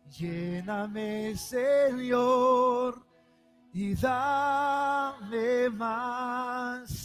lléname, 0.10 1.36
Señor. 1.36 3.06
Y 3.72 3.94
dame 3.96 5.70
más 5.70 6.99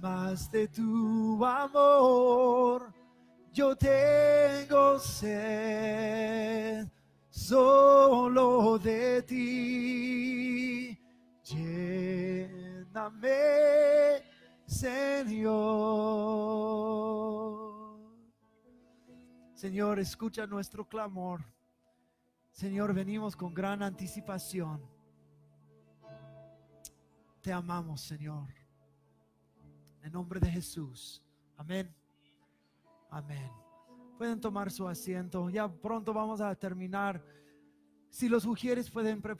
más 0.00 0.50
de 0.50 0.66
tu 0.68 1.44
amor. 1.44 2.92
Yo 3.52 3.76
tengo 3.76 4.98
sed 4.98 6.88
solo 7.28 8.78
de 8.78 9.22
ti. 9.22 10.98
Lléname, 11.44 13.28
Señor. 14.66 15.50
Señor, 19.54 19.98
escucha 19.98 20.46
nuestro 20.46 20.88
clamor. 20.88 21.44
Señor, 22.50 22.94
venimos 22.94 23.36
con 23.36 23.52
gran 23.52 23.82
anticipación. 23.82 24.80
Te 27.42 27.52
amamos, 27.52 28.00
Señor. 28.00 28.59
En 30.02 30.12
nombre 30.12 30.40
de 30.40 30.50
Jesús. 30.50 31.22
Amén. 31.56 31.94
Amén. 33.10 33.50
Pueden 34.16 34.40
tomar 34.40 34.70
su 34.70 34.86
asiento. 34.86 35.48
Ya 35.50 35.68
pronto 35.68 36.12
vamos 36.12 36.40
a 36.40 36.54
terminar. 36.54 37.24
Si 38.08 38.28
los 38.28 38.42
sugieres 38.42 38.90
pueden 38.90 39.20
preparar. 39.20 39.38